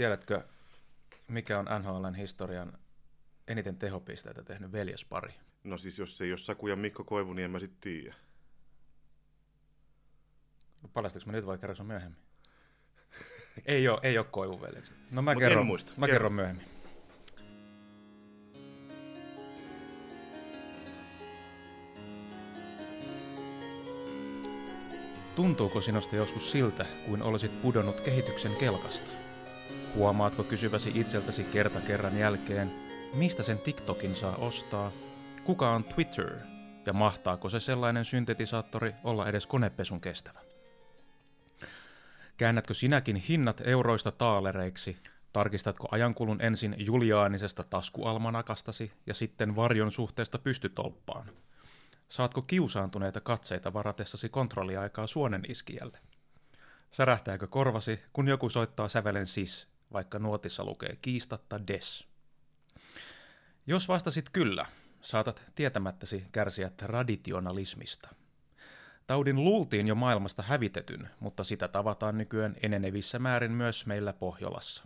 [0.00, 0.42] Tiedätkö,
[1.28, 2.78] mikä on NHLn historian
[3.48, 5.32] eniten tehopisteitä tehnyt veljespari?
[5.64, 8.14] No siis jos ei ole Saku ja Mikko Koivu, niin en mä sit tiedä.
[10.82, 12.20] No, Paljastaks mä nyt vai kerron myöhemmin?
[13.66, 14.96] ei ole, ei ole Koivun veljekset.
[15.10, 15.92] No mä, Mut kerron, muista.
[15.96, 16.14] mä Kerro.
[16.14, 16.66] kerron myöhemmin.
[25.36, 29.19] Tuntuuko sinusta joskus siltä, kuin olisit pudonnut kehityksen kelkasta?
[29.94, 32.70] Huomaatko kysyväsi itseltäsi kerta kerran jälkeen,
[33.14, 34.92] mistä sen TikTokin saa ostaa,
[35.44, 36.36] kuka on Twitter
[36.86, 40.40] ja mahtaako se sellainen syntetisaattori olla edes konepesun kestävä?
[42.36, 44.96] Käännätkö sinäkin hinnat euroista taalereiksi?
[45.32, 51.30] Tarkistatko ajankulun ensin juliaanisesta taskualmanakastasi ja sitten varjon suhteesta pystytolppaan?
[52.08, 55.98] Saatko kiusaantuneita katseita varatessasi kontrolliaikaa suonen iskijälle?
[56.90, 62.06] Särähtääkö korvasi, kun joku soittaa sävelen sis, vaikka nuotissa lukee kiistatta des?
[63.66, 64.66] Jos vastasit kyllä,
[65.02, 68.08] saatat tietämättäsi kärsiä traditionalismista.
[69.06, 74.84] Taudin luultiin jo maailmasta hävitetyn, mutta sitä tavataan nykyään enenevissä määrin myös meillä Pohjolassa.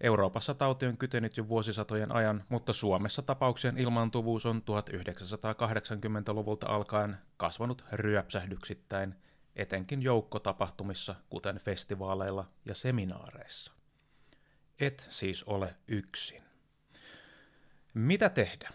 [0.00, 7.84] Euroopassa tauti on kytenyt jo vuosisatojen ajan, mutta Suomessa tapauksien ilmaantuvuus on 1980-luvulta alkaen kasvanut
[7.92, 9.14] ryöpsähdyksittäin,
[9.56, 13.81] etenkin joukkotapahtumissa, kuten festivaaleilla ja seminaareissa.
[14.82, 16.42] Et siis ole yksin.
[17.94, 18.70] Mitä tehdä?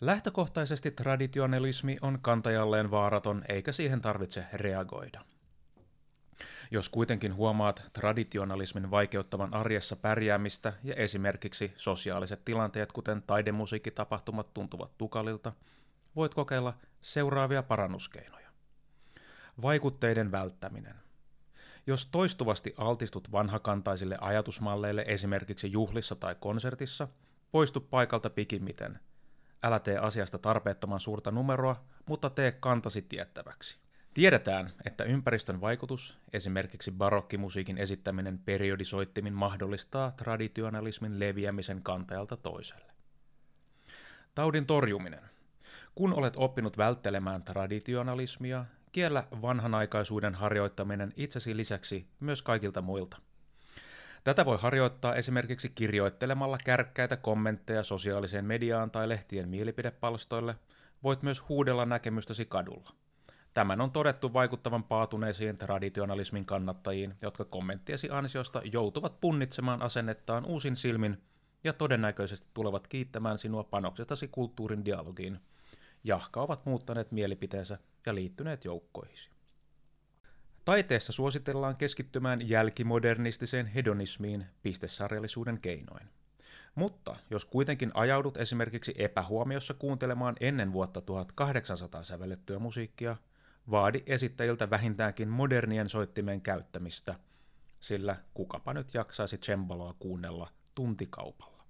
[0.00, 5.24] Lähtökohtaisesti traditionalismi on kantajalleen vaaraton eikä siihen tarvitse reagoida.
[6.70, 15.52] Jos kuitenkin huomaat traditionalismin vaikeuttavan arjessa pärjäämistä ja esimerkiksi sosiaaliset tilanteet, kuten taidemusiikkitapahtumat, tuntuvat tukalilta,
[16.16, 18.50] voit kokeilla seuraavia parannuskeinoja.
[19.62, 21.01] Vaikutteiden välttäminen.
[21.86, 27.08] Jos toistuvasti altistut vanhakantaisille ajatusmalleille esimerkiksi juhlissa tai konsertissa,
[27.50, 28.98] poistu paikalta pikimmiten.
[29.62, 33.78] Älä tee asiasta tarpeettoman suurta numeroa, mutta tee kantasi tiettäväksi.
[34.14, 42.92] Tiedetään, että ympäristön vaikutus, esimerkiksi barokkimusiikin esittäminen periodisoittimin mahdollistaa traditionalismin leviämisen kantajalta toiselle.
[44.34, 45.30] Taudin torjuminen.
[45.94, 53.16] Kun olet oppinut välttelemään traditionalismia, kiellä vanhanaikaisuuden harjoittaminen itsesi lisäksi myös kaikilta muilta.
[54.24, 60.56] Tätä voi harjoittaa esimerkiksi kirjoittelemalla kärkkäitä kommentteja sosiaaliseen mediaan tai lehtien mielipidepalstoille.
[61.02, 62.90] Voit myös huudella näkemystäsi kadulla.
[63.54, 71.22] Tämän on todettu vaikuttavan paatuneisiin traditionalismin kannattajiin, jotka kommenttiesi ansiosta joutuvat punnitsemaan asennettaan uusin silmin
[71.64, 75.40] ja todennäköisesti tulevat kiittämään sinua panoksestasi kulttuurin dialogiin,
[76.04, 79.30] jahka ovat muuttaneet mielipiteensä ja liittyneet joukkoihisi.
[80.64, 86.08] Taiteessa suositellaan keskittymään jälkimodernistiseen hedonismiin pistesarjallisuuden keinoin.
[86.74, 93.16] Mutta jos kuitenkin ajaudut esimerkiksi epähuomiossa kuuntelemaan ennen vuotta 1800 sävellettyä musiikkia,
[93.70, 97.14] vaadi esittäjiltä vähintäänkin modernien soittimen käyttämistä,
[97.80, 101.64] sillä kukapa nyt jaksaisi cembaloa kuunnella tuntikaupalla.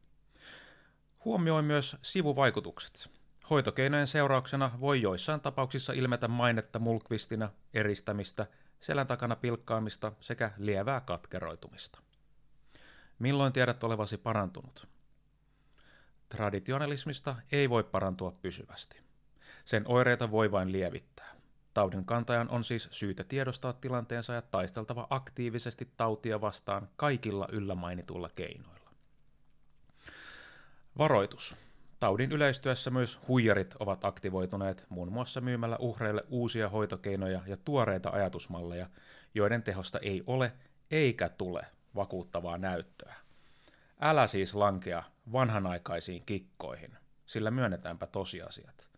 [1.25, 3.11] Huomioi myös sivuvaikutukset.
[3.51, 8.47] Hoitokeinojen seurauksena voi joissain tapauksissa ilmetä mainetta mulkvistina, eristämistä,
[8.81, 11.99] selän takana pilkkaamista sekä lievää katkeroitumista.
[13.19, 14.89] Milloin tiedät olevasi parantunut?
[16.29, 19.01] Traditionalismista ei voi parantua pysyvästi.
[19.65, 21.33] Sen oireita voi vain lievittää.
[21.75, 28.29] Taudin kantajan on siis syytä tiedostaa tilanteensa ja taisteltava aktiivisesti tautia vastaan kaikilla yllä mainituilla
[28.35, 28.91] keinoilla.
[30.99, 31.55] Varoitus.
[32.03, 38.87] Taudin yleistyessä myös huijarit ovat aktivoituneet muun muassa myymällä uhreille uusia hoitokeinoja ja tuoreita ajatusmalleja,
[39.35, 40.53] joiden tehosta ei ole
[40.91, 43.15] eikä tule vakuuttavaa näyttöä.
[44.01, 45.03] Älä siis lankea
[45.33, 46.97] vanhanaikaisiin kikkoihin,
[47.27, 48.89] sillä myönnetäänpä tosiasiat.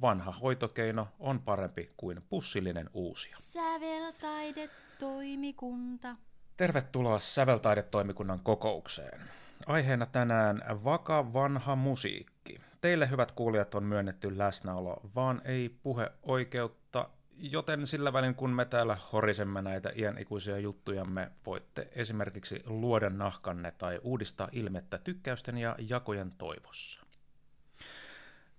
[0.00, 3.38] Vanha hoitokeino on parempi kuin pussillinen uusio.
[3.52, 6.16] Säveltaidetoimikunta.
[6.56, 9.20] Tervetuloa Säveltaidetoimikunnan kokoukseen.
[9.66, 12.60] Aiheena tänään vaka vanha musiikki.
[12.80, 18.96] Teille hyvät kuulijat on myönnetty läsnäolo, vaan ei puheoikeutta, joten sillä välin kun me täällä
[19.12, 27.00] horisemme näitä iänikuisia juttujamme, voitte esimerkiksi luoda nahkanne tai uudistaa ilmettä tykkäysten ja jakojen toivossa.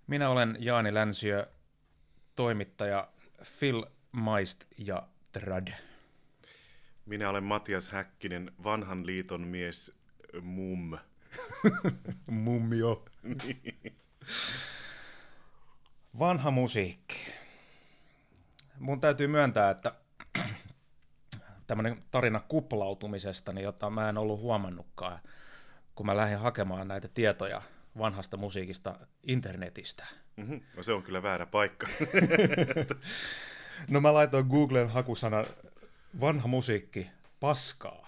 [0.08, 1.48] Minä olen Jaani Länsiö,
[2.36, 3.08] toimittaja
[3.60, 5.68] Phil Maist ja Trad.
[7.06, 9.97] Minä olen Matias Häkkinen, vanhan liiton mies
[10.42, 10.98] mum.
[12.32, 13.06] Mummio.
[16.20, 17.18] Vanha musiikki.
[18.80, 19.92] Mun täytyy myöntää, että
[21.68, 25.20] tämmöinen tarina kuplautumisesta, niin jota mä en ollut huomannutkaan,
[25.96, 27.62] kun mä lähdin hakemaan näitä tietoja
[27.98, 30.08] vanhasta musiikista internetistä.
[30.36, 30.62] Mm-hmm.
[30.78, 31.88] No se on kyllä väärä paikka.
[33.90, 35.44] no mä laitoin Googlen hakusana
[36.20, 37.10] vanha musiikki,
[37.40, 38.07] paskaa.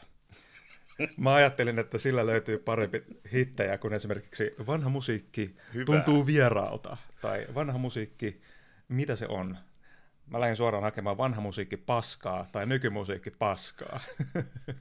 [1.17, 3.03] Mä ajattelin, että sillä löytyy parempi
[3.33, 5.85] hittejä kuin esimerkiksi vanha musiikki Hyvä.
[5.85, 6.97] tuntuu vieraalta.
[7.21, 8.41] Tai vanha musiikki,
[8.87, 9.57] mitä se on?
[10.27, 13.99] Mä lähdin suoraan hakemaan vanha musiikki paskaa tai nykymusiikki paskaa.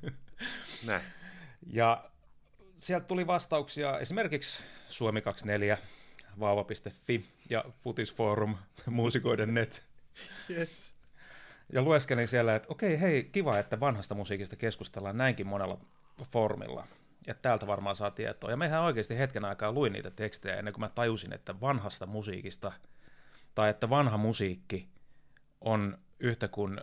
[0.87, 1.03] Näin.
[1.73, 2.11] Ja
[2.77, 5.77] sieltä tuli vastauksia esimerkiksi Suomi24,
[6.41, 8.57] vauva.fi ja Futisforum,
[8.87, 9.85] muusikoiden net.
[10.51, 10.95] Yes.
[11.73, 15.81] Ja lueskelin siellä, että okei, hei, kiva, että vanhasta musiikista keskustellaan näinkin monella
[16.25, 16.87] foorumilla.
[17.27, 18.51] Ja täältä varmaan saa tietoa.
[18.51, 22.73] Ja mehän oikeasti hetken aikaa luin niitä tekstejä ennen kuin mä tajusin, että vanhasta musiikista,
[23.55, 24.89] tai että vanha musiikki
[25.61, 26.81] on yhtä kuin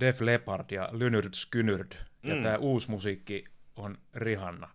[0.00, 1.92] Def Leppard ja Lynyrd Skynyrd,
[2.22, 2.42] ja mm.
[2.42, 3.44] tämä uusi musiikki
[3.76, 4.68] on Rihanna.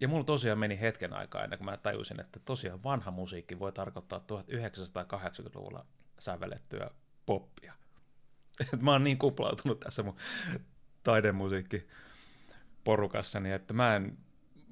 [0.00, 3.72] Ja mulla tosiaan meni hetken aikaa ennen kuin mä tajusin, että tosiaan vanha musiikki voi
[3.72, 5.86] tarkoittaa 1980-luvulla
[6.18, 6.90] sävellettyä
[7.26, 7.74] poppia.
[8.74, 10.16] Et mä oon niin kuplautunut tässä mun
[11.02, 11.86] taidemusiikki
[12.84, 14.18] porukassani, että mä en,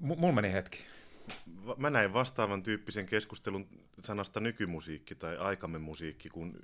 [0.01, 0.79] mulla meni hetki.
[1.77, 3.69] Mä näin vastaavan tyyppisen keskustelun
[4.05, 6.63] sanasta nykymusiikki tai aikamme musiikki, kun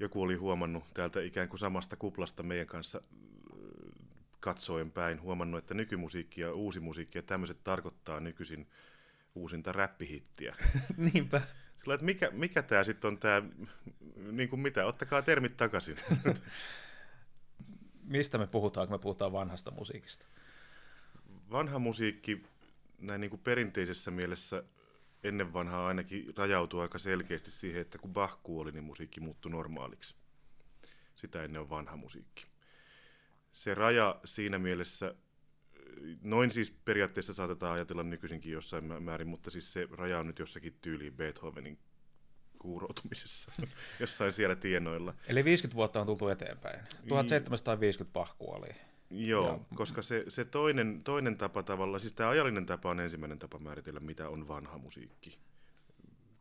[0.00, 3.00] joku oli huomannut täältä ikään kuin samasta kuplasta meidän kanssa
[4.40, 8.66] katsoen päin, huomannut, että nykymusiikki ja uusi musiikki ja tämmöiset tarkoittaa nykyisin
[9.34, 10.54] uusinta räppihittiä.
[11.12, 11.40] Niinpä.
[11.72, 13.42] Sillä, että mikä, mikä tämä sitten on tämä,
[14.32, 15.96] niin kuin mitä, ottakaa termit takaisin.
[18.04, 20.26] Mistä me puhutaan, kun me puhutaan vanhasta musiikista?
[21.54, 22.42] Vanha musiikki
[22.98, 24.62] näin niin kuin perinteisessä mielessä
[25.24, 30.14] ennen vanhaa ainakin rajautui aika selkeästi siihen, että kun Bach kuoli, niin musiikki muuttui normaaliksi.
[31.14, 32.46] Sitä ennen on vanha musiikki.
[33.52, 35.14] Se raja siinä mielessä,
[36.22, 40.78] noin siis periaatteessa saatetaan ajatella nykyisinkin jossain määrin, mutta siis se raja on nyt jossakin
[40.80, 41.78] tyyliin Beethovenin
[42.58, 43.52] kuuroutumisessa,
[44.00, 45.14] jossain siellä tienoilla.
[45.28, 46.80] Eli 50 vuotta on tultu eteenpäin.
[47.08, 48.68] 1750 Bach kuoli.
[49.10, 49.76] Joo, ja...
[49.76, 54.00] koska se, se toinen, toinen tapa tavalla, siis tämä ajallinen tapa on ensimmäinen tapa määritellä,
[54.00, 55.38] mitä on vanha musiikki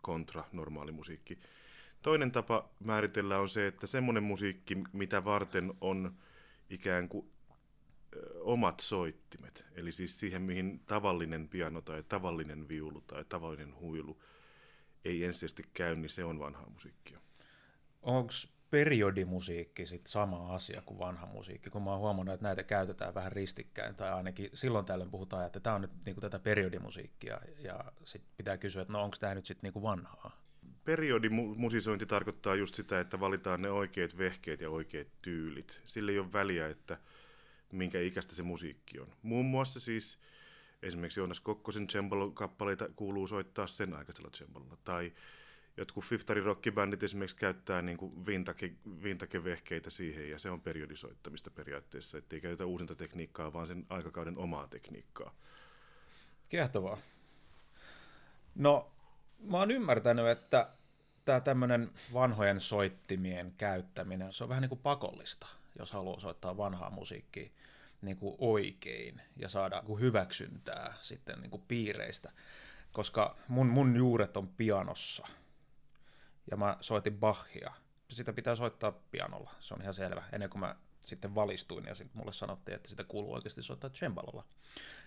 [0.02, 1.40] kontra normaali musiikki.
[2.02, 6.18] Toinen tapa määritellä on se, että semmoinen musiikki, mitä varten on
[6.70, 7.30] ikään kuin
[8.42, 14.22] omat soittimet, eli siis siihen, mihin tavallinen piano tai tavallinen viulu tai tavallinen huilu
[15.06, 17.20] ei ensisijaisesti käy, niin se on vanhaa musiikkia.
[18.02, 18.34] Onko
[18.74, 23.32] periodimusiikki sit sama asia kuin vanha musiikki, kun mä oon huomannut, että näitä käytetään vähän
[23.32, 28.32] ristikkäin, tai ainakin silloin tällöin puhutaan, että tämä on nyt niinku tätä periodimusiikkia, ja sitten
[28.38, 30.42] pitää kysyä, että no onko tämä nyt sitten niinku vanhaa?
[30.86, 35.82] Periodimusisointi tarkoittaa just sitä, että valitaan ne oikeat vehkeet ja oikeat tyylit.
[35.84, 36.98] Sillä ei ole väliä, että
[37.72, 39.08] minkä ikäistä se musiikki on.
[39.22, 40.20] Muun muassa siis
[40.82, 45.12] esimerkiksi Joonas Kokkosen cembalo-kappaleita kuuluu soittaa sen aikaisella cembalolla, tai
[45.78, 48.72] jotkut fiftari-rockibändit esimerkiksi käyttää niin kuin vintage,
[49.04, 54.68] vintage-vehkeitä siihen, ja se on periodisoittamista periaatteessa, ettei käytetä uusinta tekniikkaa, vaan sen aikakauden omaa
[54.68, 55.36] tekniikkaa.
[56.50, 56.98] Kiehtovaa.
[58.56, 58.92] No,
[59.40, 60.70] mä oon ymmärtänyt, että
[61.26, 65.48] tämä tämmöinen vanhojen soittimien käyttäminen, se on vähän niin kuin pakollista,
[65.80, 67.50] jos haluaa soittaa vanhaa musiikkia
[68.02, 72.32] niin kuin oikein ja saada niin kuin hyväksyntää sitten niin kuin piireistä.
[72.92, 75.28] Koska mun, mun juuret on pianossa–
[76.52, 77.74] ja mä soitin Bachia.
[78.10, 80.24] Sitä pitää soittaa pianolla, se on ihan selvä.
[80.32, 84.44] Ennen kuin mä sitten valistuin ja sitten mulle sanottiin, että sitä kuuluu oikeasti soittaa cembalolla.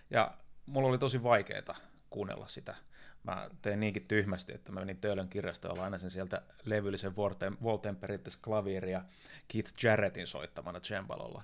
[0.09, 1.75] Ja mulla oli tosi vaikeaa
[2.09, 2.75] kuunnella sitä.
[3.23, 7.15] Mä tein niinkin tyhmästi, että mä menin Töölön kirjastoon ja lainasin sieltä levyllisen
[7.63, 9.05] Voltemperittes klaviiri ja
[9.47, 11.43] Keith Jarrettin soittamana cembalolla.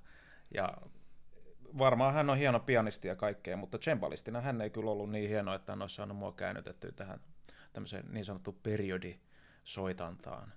[0.53, 0.77] Ja
[1.77, 5.53] varmaan hän on hieno pianisti ja kaikkea, mutta cembalistina hän ei kyllä ollut niin hieno,
[5.53, 7.19] että hän olisi saanut mua käännytettyä tähän
[7.73, 9.19] tämmöiseen niin sanottu periodi
[9.63, 10.53] soitantaan.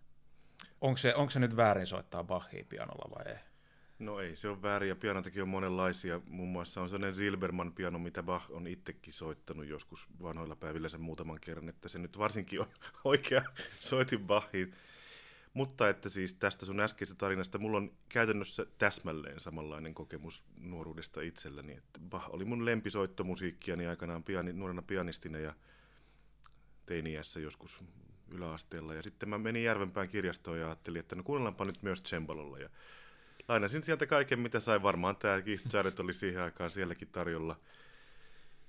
[0.80, 3.38] Onko se, onko se nyt väärin soittaa Bachia pianolla vai ei?
[3.98, 6.20] No ei se on väärin, ja pianotakin on monenlaisia.
[6.28, 11.00] Muun muassa on sellainen Silberman piano, mitä Bach on itsekin soittanut joskus vanhoilla päivillä sen
[11.00, 12.66] muutaman kerran, että se nyt varsinkin on
[13.04, 13.42] oikea
[13.80, 14.74] soitin Bachin.
[15.54, 21.72] Mutta että siis tästä sun äskeisestä tarinasta, mulla on käytännössä täsmälleen samanlainen kokemus nuoruudesta itselläni.
[21.72, 25.54] Että Bach oli mun lempisoittomusiikkiani aikanaan piani, nuorena pianistina ja
[26.86, 27.84] teiniässä joskus
[28.28, 28.94] yläasteella.
[28.94, 32.58] Ja sitten mä menin Järvenpään kirjastoon ja ajattelin, että no kuunnellaanpa nyt myös Cembalolla.
[32.58, 32.68] Ja
[33.48, 34.82] lainasin sieltä kaiken, mitä sai.
[34.82, 35.66] Varmaan tämä Keith
[35.98, 37.60] oli siihen aikaan sielläkin tarjolla.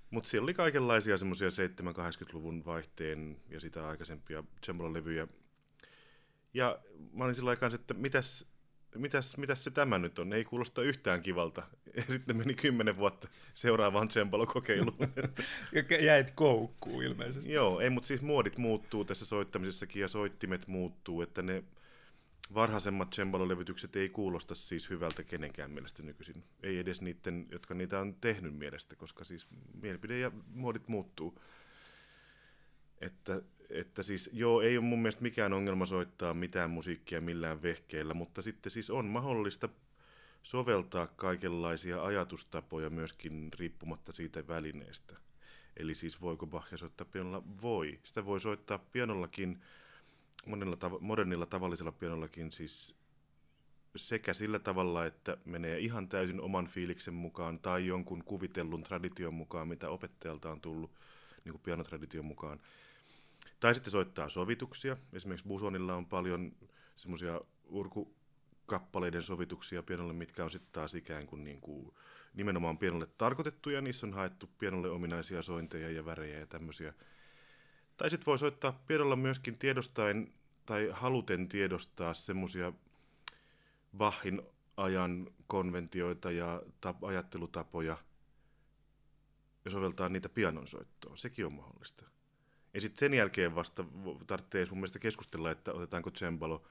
[0.09, 5.27] Mutta siellä oli kaikenlaisia semmoisia 70-80-luvun vaihteen ja sitä aikaisempia Cembalo-levyjä.
[6.53, 6.79] Ja
[7.13, 8.45] mä olin sillä aikaan, että mitäs
[8.97, 11.63] mitäs, mitäs se tämä nyt on, ei kuulosta yhtään kivalta.
[11.95, 14.97] Ja sitten meni kymmenen vuotta seuraavaan cembalo-kokeiluun.
[16.05, 17.51] Jäit koukkuun ilmeisesti.
[17.51, 21.63] Joo, ei, mutta siis muodit muuttuu tässä soittamisessakin ja soittimet muuttuu, että ne
[22.53, 26.43] varhaisemmat cembalo-levytykset ei kuulosta siis hyvältä kenenkään mielestä nykyisin.
[26.63, 29.47] Ei edes niiden, jotka niitä on tehnyt mielestä, koska siis
[29.81, 31.39] mielipide ja muodit muuttuu.
[33.01, 38.13] Että, että siis joo, ei ole mun mielestä mikään ongelma soittaa mitään musiikkia millään vehkeellä,
[38.13, 39.69] mutta sitten siis on mahdollista
[40.43, 45.17] soveltaa kaikenlaisia ajatustapoja myöskin riippumatta siitä välineestä.
[45.77, 47.43] Eli siis voiko Bachia soittaa pianolla?
[47.61, 47.99] Voi.
[48.03, 49.61] Sitä voi soittaa pianollakin,
[50.45, 52.95] monella tav- modernilla tavallisella pianollakin siis
[53.95, 59.67] sekä sillä tavalla, että menee ihan täysin oman fiiliksen mukaan tai jonkun kuvitellun tradition mukaan,
[59.67, 60.91] mitä opettajalta on tullut,
[61.45, 62.59] niin kuin pianotradition mukaan.
[63.59, 64.97] Tai sitten soittaa sovituksia.
[65.13, 66.51] Esimerkiksi Busonilla on paljon
[66.95, 71.93] semmoisia urkukappaleiden sovituksia pianolle, mitkä on sitten taas ikään kuin, niin kuin
[72.33, 73.81] nimenomaan pianolle tarkoitettuja.
[73.81, 76.93] Niissä on haettu pianolle ominaisia sointeja ja värejä ja tämmöisiä.
[77.97, 80.33] Tai sitten voi soittaa pianolla myöskin tiedostaen
[80.65, 82.73] tai haluten tiedostaa semmoisia
[83.97, 84.41] Bachin
[84.77, 87.97] ajan konventioita ja tap- ajattelutapoja
[89.65, 91.17] ja soveltaa niitä pianonsoittoon.
[91.17, 92.16] Sekin on mahdollista.
[92.77, 93.86] Ja sitten sen jälkeen vasta
[94.27, 96.67] tarvitsee mun mielestä keskustella, että otetaanko cembalo,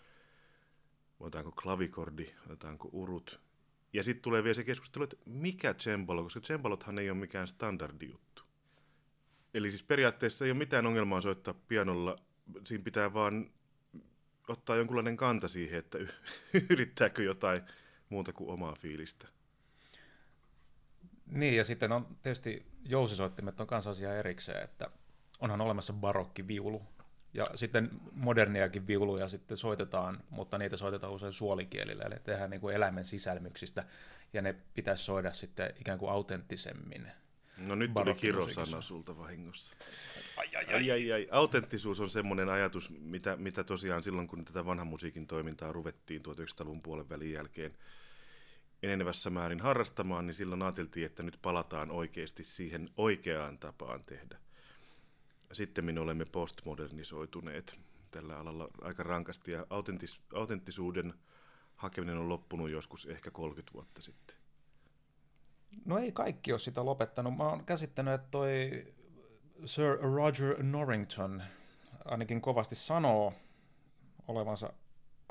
[1.21, 3.41] otetaanko klavikordi, otetaanko urut.
[3.93, 8.09] Ja sitten tulee vielä se keskustelu, että mikä cembalo, koska cembalothan ei ole mikään standardi
[8.09, 8.43] juttu.
[9.55, 12.17] Eli siis periaatteessa ei ole mitään ongelmaa soittaa pianolla,
[12.65, 13.51] siinä pitää vaan
[14.49, 15.99] ottaa jonkunlainen kanta siihen, että
[16.71, 17.63] yrittääkö jotain
[18.09, 19.29] muuta kuin omaa fiilistä.
[21.27, 24.91] Niin, ja sitten on tietysti jousisoittimet on kanssa asia erikseen, että
[25.40, 26.83] onhan olemassa barokkiviulu,
[27.35, 32.76] ja sitten moderniakin viuluja sitten soitetaan, mutta niitä soitetaan usein suolikielillä, eli tehdään niin kuin
[32.76, 33.85] eläimen sisälmyksistä,
[34.33, 37.12] ja ne pitäisi soida sitten ikään kuin autenttisemmin.
[37.57, 39.76] No nyt tuli kirosana sulta vahingossa.
[40.37, 40.90] Ai, ai, ai.
[40.90, 41.28] ai, ai.
[41.31, 46.83] Autenttisuus on semmoinen ajatus, mitä, mitä tosiaan silloin, kun tätä vanhan musiikin toimintaa ruvettiin 1900-luvun
[46.83, 47.78] puolen välin jälkeen
[48.83, 54.38] enenevässä määrin harrastamaan, niin silloin ajateltiin, että nyt palataan oikeasti siihen oikeaan tapaan tehdä.
[55.53, 61.15] Sitten me olemme postmodernisoituneet tällä alalla aika rankasti ja autentis, autenttisuuden
[61.76, 64.37] hakeminen on loppunut joskus ehkä 30 vuotta sitten.
[65.85, 67.37] No ei kaikki ole sitä lopettanut.
[67.37, 68.71] Mä oon käsittänyt, että toi
[69.65, 71.43] Sir Roger Norrington
[72.05, 73.35] ainakin kovasti sanoo
[74.29, 74.73] olevansa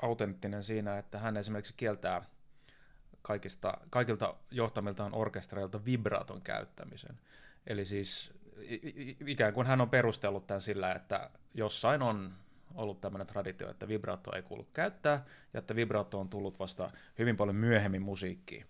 [0.02, 2.22] autenttinen siinä, että hän esimerkiksi kieltää
[3.22, 7.20] kaikista, kaikilta johtamiltaan orkestereilta vibraton käyttämisen.
[7.66, 8.32] Eli siis
[9.26, 12.34] ikään kuin hän on perustellut tämän sillä, että jossain on
[12.74, 17.36] ollut tämmöinen traditio, että vibrato ei kuulu käyttää, ja että vibrato on tullut vasta hyvin
[17.36, 18.66] paljon myöhemmin musiikkiin.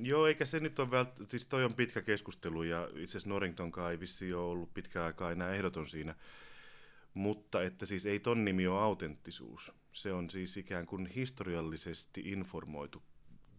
[0.00, 3.72] Joo, eikä se nyt ole välttämättä, siis toi on pitkä keskustelu, ja itse asiassa Norrington
[3.90, 6.14] ei vissi ole ollut pitkä aikaa enää ehdoton siinä,
[7.14, 9.72] mutta että siis ei ton nimi ole autenttisuus.
[9.92, 13.02] Se on siis ikään kuin historiallisesti informoitu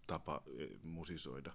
[0.07, 1.53] tapa e, musisoida.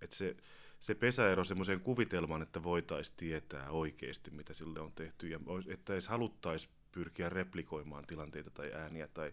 [0.00, 0.36] Että se,
[0.82, 6.08] se pesäero semmoiseen kuvitelmaan, että voitaisiin tietää oikeasti, mitä sille on tehty, ja että edes
[6.08, 9.32] haluttaisiin pyrkiä replikoimaan tilanteita tai ääniä tai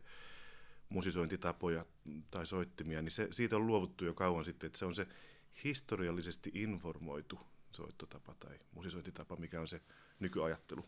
[0.89, 1.85] musisointitapoja
[2.31, 5.07] tai soittimia, niin se, siitä on luovuttu jo kauan sitten, että se on se
[5.63, 7.39] historiallisesti informoitu
[7.71, 9.81] soittotapa tai musisointitapa, mikä on se
[10.19, 10.85] nykyajattelu.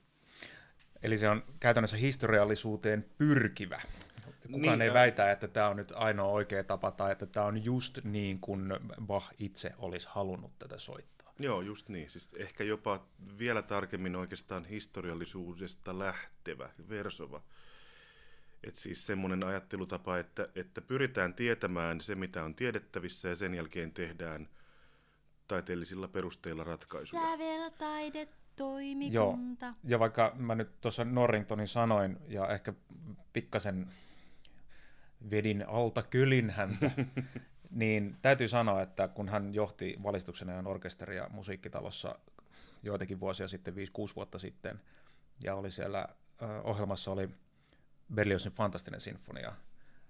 [1.03, 3.82] Eli se on käytännössä historiallisuuteen pyrkivä.
[4.48, 7.65] Kukaan niin, ei väitä, että tämä on nyt ainoa oikea tapa tai että tämä on
[7.65, 8.74] just niin kuin
[9.05, 11.33] Bach itse olisi halunnut tätä soittaa.
[11.39, 12.10] Joo, just niin.
[12.10, 13.05] Siis ehkä jopa
[13.38, 17.41] vielä tarkemmin oikeastaan historiallisuudesta lähtevä, versova.
[18.63, 23.91] Et siis semmoinen ajattelutapa, että, että pyritään tietämään se, mitä on tiedettävissä ja sen jälkeen
[23.91, 24.50] tehdään
[25.48, 27.21] taiteellisilla perusteilla ratkaisuja.
[27.21, 29.65] Säveltaide toimikunta.
[29.65, 29.75] Joo.
[29.83, 32.74] Ja vaikka mä nyt tuossa Norringtonin sanoin ja ehkä
[33.33, 33.93] pikkasen
[35.30, 36.92] vedin alta kylin häntä,
[37.72, 42.20] niin täytyy sanoa, että kun hän johti valistuksen ajan orkesteria musiikkitalossa
[42.84, 43.78] joitakin vuosia sitten, 5-6
[44.16, 44.82] vuotta sitten,
[45.44, 46.08] ja oli siellä
[46.63, 47.30] ohjelmassa oli
[48.13, 49.54] Berliosin fantastinen sinfonia.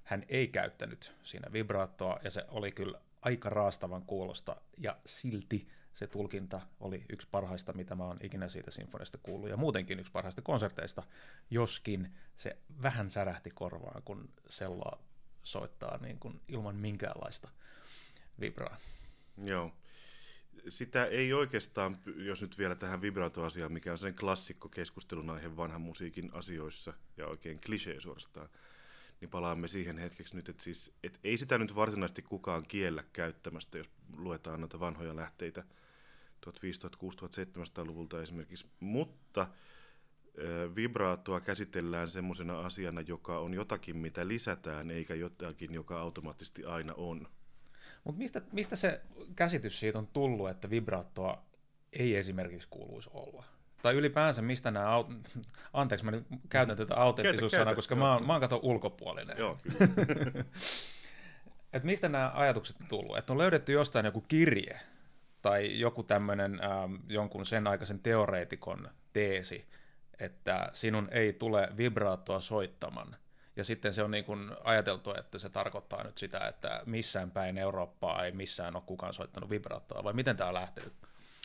[0.03, 6.07] Hän ei käyttänyt siinä vibraattoa, ja se oli kyllä aika raastavan kuulosta, ja silti se
[6.07, 10.41] tulkinta oli yksi parhaista, mitä mä oon ikinä siitä sinfoniasta kuullut, ja muutenkin yksi parhaista
[10.41, 11.03] konserteista,
[11.49, 14.99] joskin se vähän särähti korvaan, kun selloa
[15.43, 17.49] soittaa niin kuin ilman minkäänlaista
[18.39, 18.77] vibraa.
[19.43, 19.71] Joo.
[20.67, 25.81] Sitä ei oikeastaan, jos nyt vielä tähän vibraatoasiaan, mikä on sen klassikko keskustelun aihe vanhan
[25.81, 28.49] musiikin asioissa ja oikein klisee suorastaan,
[29.21, 33.77] niin palaamme siihen hetkeksi nyt, että siis, et ei sitä nyt varsinaisesti kukaan kiellä käyttämästä,
[33.77, 35.63] jos luetaan noita vanhoja lähteitä
[36.45, 39.47] 1500-1700-luvulta esimerkiksi, mutta
[40.75, 47.27] vibraattoa käsitellään semmoisena asiana, joka on jotakin, mitä lisätään, eikä jotakin, joka automaattisesti aina on.
[48.03, 49.01] Mutta mistä, mistä se
[49.35, 51.45] käsitys siitä on tullut, että vibraattoa
[51.93, 53.43] ei esimerkiksi kuuluisi olla?
[53.81, 55.41] Tai ylipäänsä mistä nämä, aut-
[55.73, 59.37] anteeksi mä nyt käytän tätä autenttisuussanaa, koska mä oon, mä oon kato ulkopuolinen.
[59.37, 59.77] Joo, kyllä.
[61.73, 63.17] Et mistä nämä ajatukset on tullut?
[63.17, 64.79] Että on löydetty jostain joku kirje
[65.41, 69.67] tai joku tämmöinen ähm, jonkun sen aikaisen teoreetikon teesi,
[70.19, 73.15] että sinun ei tule vibraattoa soittamaan.
[73.55, 77.57] Ja sitten se on niin kuin ajateltu, että se tarkoittaa nyt sitä, että missään päin
[77.57, 80.93] Eurooppaa ei missään ole kukaan soittanut vibraattoa, vai miten tämä on lähtenyt?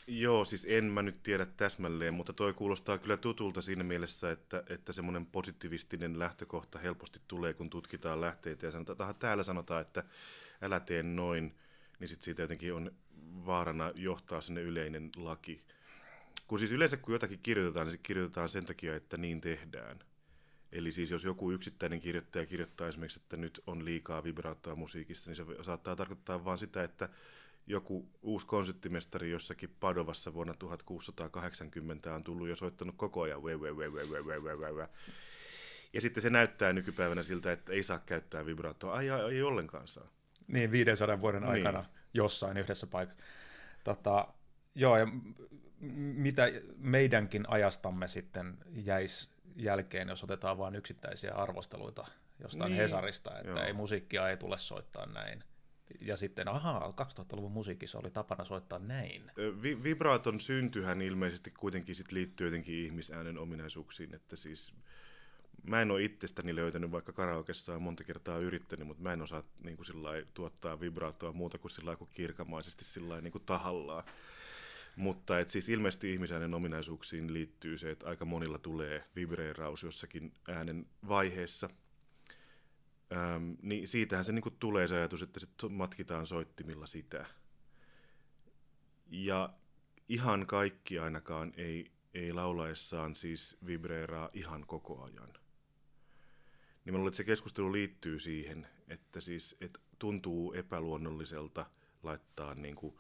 [0.07, 4.63] Joo, siis en mä nyt tiedä täsmälleen, mutta toi kuulostaa kyllä tutulta siinä mielessä, että,
[4.69, 10.03] että semmoinen positivistinen lähtökohta helposti tulee, kun tutkitaan lähteitä ja sanotaan, täällä sanotaan, että
[10.63, 11.59] älä tee noin,
[11.99, 12.93] niin sitten siitä jotenkin on
[13.47, 15.61] vaarana johtaa sinne yleinen laki.
[16.47, 19.99] Kun siis yleensä kun jotakin kirjoitetaan, niin se kirjoitetaan sen takia, että niin tehdään.
[20.73, 25.37] Eli siis jos joku yksittäinen kirjoittaja kirjoittaa esimerkiksi, että nyt on liikaa vibraattoa musiikissa, niin
[25.37, 27.09] se saattaa tarkoittaa vain sitä, että
[27.67, 33.43] joku uusi konserttimestari jossakin Padovassa vuonna 1680 on tullut ja soittanut koko ajan.
[33.43, 34.89] Vä, vä, vä, vä, vä, vä, vä, vä.
[35.93, 38.95] Ja sitten se näyttää nykypäivänä siltä, että ei saa käyttää vibraattoa.
[38.95, 40.09] Ai, ai, ei ollenkaan saa.
[40.49, 41.53] Niin, 500 vuoden niin.
[41.53, 41.81] aikana.
[41.81, 43.23] Niin jossain yhdessä paikassa.
[43.85, 44.29] Tota,
[44.75, 45.07] joo, ja
[46.17, 46.43] mitä
[46.77, 52.07] meidänkin ajastamme sitten jäisi jälkeen, jos otetaan vain yksittäisiä arvosteluita
[52.43, 52.81] jostain niin.
[52.81, 53.63] Hesarista, että joo.
[53.63, 55.45] ei musiikkia ei tule soittaa näin
[56.01, 59.33] ja sitten, ahaa, 2000-luvun musiikissa oli tapana soittaa näin.
[59.63, 64.73] Vi- vibraaton syntyhän ilmeisesti kuitenkin sit liittyy jotenkin ihmisäänen ominaisuuksiin, että siis
[65.63, 69.43] mä en ole itsestäni löytänyt, vaikka karaokessa on monta kertaa yrittänyt, mutta mä en osaa
[69.65, 74.05] niin kuin sillai, tuottaa vibraattoa muuta kuin, sillai, kuin kirkamaisesti sillai, niin kuin tahallaan.
[74.97, 80.87] Mutta et siis ilmeisesti ihmisäänen ominaisuuksiin liittyy se, että aika monilla tulee vibreeraus jossakin äänen
[81.09, 81.71] vaiheessa–
[83.13, 87.27] Öm, niin siitähän se niinku tulee se ajatus, että sit matkitaan soittimilla sitä.
[89.11, 89.51] Ja
[90.09, 95.29] ihan kaikki ainakaan ei, ei laulaessaan siis vibreeraa ihan koko ajan.
[96.87, 101.67] Niin mä luulen, että se keskustelu liittyy siihen, että siis että tuntuu epäluonnolliselta
[102.03, 102.95] laittaa niin kuin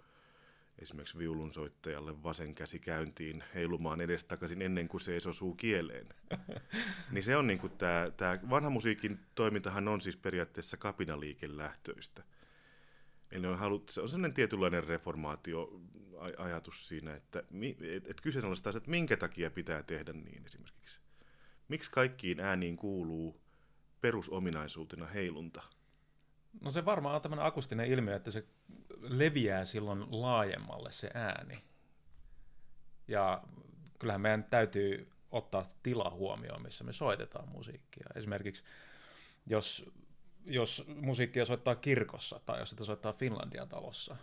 [0.79, 6.07] esimerkiksi viulunsoittajalle vasen käsi käyntiin heilumaan edestakaisin ennen kuin se edes osuu kieleen.
[7.12, 12.22] niin se on niin kuin tämä, tämä vanha musiikin toimintahan on siis periaatteessa kapinaliikelähtöistä.
[13.31, 17.42] Eli on, halut, se on sellainen tietynlainen reformaatio-ajatus siinä, että
[17.81, 21.01] et, et kyseenalaistaa että minkä takia pitää tehdä niin esimerkiksi.
[21.68, 23.46] Miksi kaikkiin ääniin kuuluu
[24.07, 25.62] perusominaisuutena heilunta?
[26.61, 28.45] No se varmaan on tämmöinen akustinen ilmiö, että se
[29.01, 31.64] leviää silloin laajemmalle se ääni.
[33.09, 33.42] Ja
[33.99, 38.07] kyllähän meidän täytyy ottaa tila huomioon, missä me soitetaan musiikkia.
[38.14, 38.64] Esimerkiksi
[39.47, 39.90] jos,
[40.45, 44.16] jos musiikkia soittaa kirkossa tai jos sitä soittaa Finlandia talossa,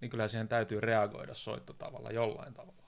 [0.00, 2.79] niin kyllä siihen täytyy reagoida soittotavalla jollain tavalla.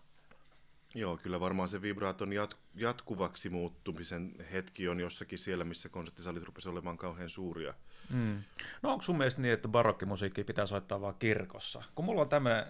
[0.94, 6.72] Joo, kyllä varmaan se vibraaton jat- jatkuvaksi muuttumisen hetki on jossakin siellä, missä konserttisalit rupesivat
[6.72, 7.74] olemaan kauhean suuria.
[8.10, 8.42] Mm.
[8.82, 11.82] No onko sun mielestä niin, että barokkimusiikki pitää soittaa vaan kirkossa?
[11.94, 12.66] Kun mulla on tämmöinen,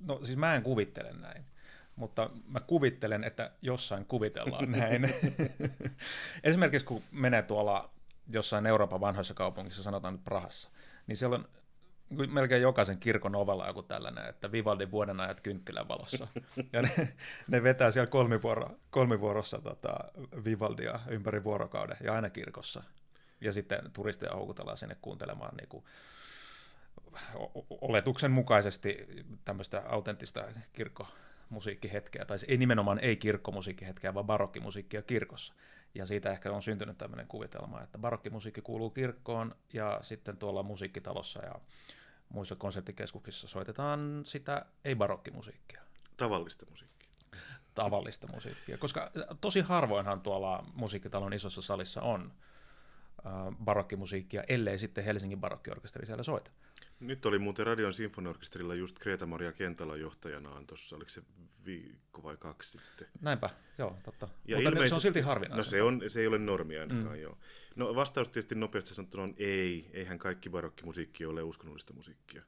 [0.00, 1.44] no siis mä en kuvittele näin,
[1.96, 5.14] mutta mä kuvittelen, että jossain kuvitellaan näin.
[6.44, 7.90] Esimerkiksi kun menee tuolla
[8.28, 10.68] jossain Euroopan vanhoissa kaupungissa, sanotaan nyt Prahassa,
[11.06, 11.48] niin siellä on
[12.10, 16.28] melkein jokaisen kirkon ovella joku tällainen, että Vivaldin vuoden ajat kynttilän valossa.
[16.72, 17.14] Ja ne,
[17.48, 19.98] ne vetää siellä kolmivuoro, kolmivuorossa tota,
[20.44, 22.82] Vivaldia ympäri vuorokauden ja aina kirkossa.
[23.40, 25.84] Ja sitten turisteja houkutellaan sinne kuuntelemaan niin kuin,
[27.80, 29.06] oletuksen mukaisesti
[29.44, 35.54] tämmöistä autenttista kirkkomusiikkihetkeä, tai ei nimenomaan ei kirkkomusiikkihetkeä, vaan barokkimusiikkia kirkossa.
[35.96, 41.44] Ja siitä ehkä on syntynyt tämmöinen kuvitelma, että barokkimusiikki kuuluu kirkkoon ja sitten tuolla musiikkitalossa
[41.44, 41.54] ja
[42.28, 45.82] muissa konserttikeskuksissa soitetaan sitä ei-barokkimusiikkia.
[46.16, 47.10] Tavallista musiikkia.
[47.74, 52.32] Tavallista musiikkia, koska tosi harvoinhan tuolla musiikkitalon isossa salissa on
[53.64, 56.50] barokkimusiikkia, ellei sitten Helsingin barokkiorkesteri siellä soita.
[57.00, 61.22] Nyt oli muuten Radion sinfoniorkesterilla just Kreta-Maria Kentala johtajanaan tuossa, oliko se
[61.64, 63.08] viikko vai kaksi sitten?
[63.20, 64.28] Näinpä, joo, totta.
[64.44, 65.56] Ja Mutta ilmeisesti, se on silti harvinaista.
[65.56, 67.22] No se, on, se ei ole normia ainakaan, mm.
[67.22, 67.38] joo.
[67.76, 72.42] No vastaus tietysti nopeasti sanottuna on ei, eihän kaikki barokkimusiikki ole uskonnollista musiikkia.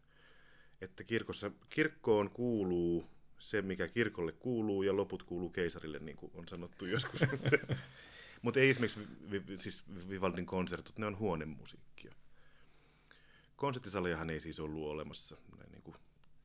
[0.80, 6.48] Että kirkossa, kirkkoon kuuluu se, mikä kirkolle kuuluu, ja loput kuuluu keisarille, niin kuin on
[6.48, 7.20] sanottu joskus.
[8.42, 12.12] Mutta ei esimerkiksi vi, siis Vivaldin konsertot, ne on huonemusiikkia.
[13.59, 15.97] Konserttisaliahan ei siis ollut olemassa näin niin kuin,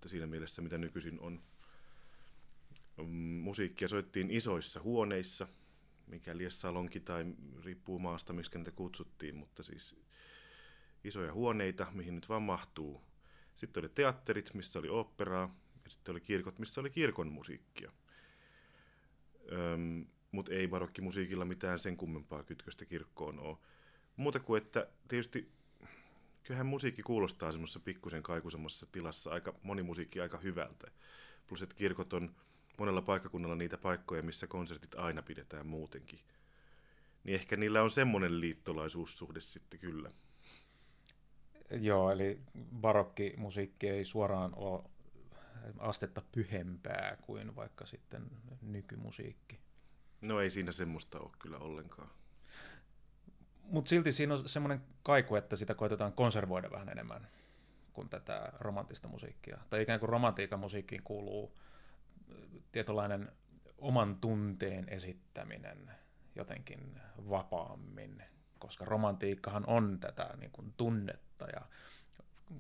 [0.06, 1.44] siinä mielessä, mitä nykyisin on.
[3.42, 5.48] Musiikkia soittiin isoissa huoneissa,
[6.08, 7.26] mikä salonki tai
[7.64, 9.96] riippuu maasta, miksi niitä kutsuttiin, mutta siis
[11.04, 13.02] isoja huoneita, mihin nyt vaan mahtuu.
[13.56, 17.92] Sitten oli teatterit, missä oli operaa, ja sitten oli kirkot, missä oli kirkon musiikkia.
[20.32, 23.58] Mutta ei barokkimusiikilla mitään sen kummempaa kytköstä kirkkoon ole.
[24.16, 25.52] Muuta kuin, että tietysti
[26.44, 30.92] kyllähän musiikki kuulostaa semmoisessa pikkusen kaikusemmassa tilassa aika, moni musiikki aika hyvältä.
[31.48, 32.36] Plus, että kirkot on
[32.78, 36.20] monella paikkakunnalla niitä paikkoja, missä konsertit aina pidetään muutenkin.
[37.24, 40.12] Niin ehkä niillä on semmoinen liittolaisuussuhde sitten kyllä.
[41.72, 42.40] Joo, eli
[42.82, 44.84] barokkimusiikki ei suoraan ole
[45.78, 49.60] astetta pyhempää kuin vaikka sitten nykymusiikki.
[50.22, 52.10] No ei siinä semmoista ole kyllä ollenkaan.
[53.64, 57.28] Mutta silti siinä on semmoinen kaiku, että sitä koitetaan konservoida vähän enemmän
[57.94, 59.58] kuin tätä romanttista musiikkia.
[59.70, 61.58] Tai ikään kuin romantiikan musiikkiin kuuluu
[62.72, 63.32] tietynlainen
[63.78, 65.92] oman tunteen esittäminen
[66.36, 68.24] jotenkin vapaammin,
[68.60, 71.62] koska romantiikkahan on tätä niin kuin tunnetta ja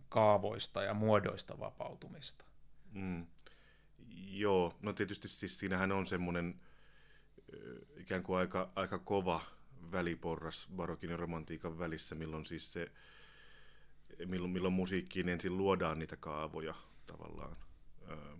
[0.10, 2.46] kaavoista ja muodoista vapautumista.
[2.92, 3.28] Mm.
[4.28, 6.62] Joo, no tietysti siis siinähän on semmoinen
[7.98, 9.42] ikään kuin aika, aika kova
[9.92, 12.92] väliporras barokin ja romantiikan välissä, milloin siis se,
[14.26, 16.76] milloin, milloin musiikkiin ensin luodaan niitä kaavoja
[17.08, 17.58] tavallaan.
[18.10, 18.36] Öö,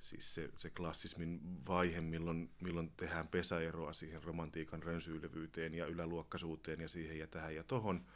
[0.00, 6.88] siis se, se klassismin vaihe, milloin, milloin tehdään pesäeroa siihen romantiikan rönsyilevyyteen ja yläluokkaisuuteen ja
[6.88, 8.06] siihen ja tähän ja tohon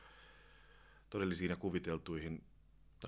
[1.11, 2.45] todellisiin ja kuviteltuihin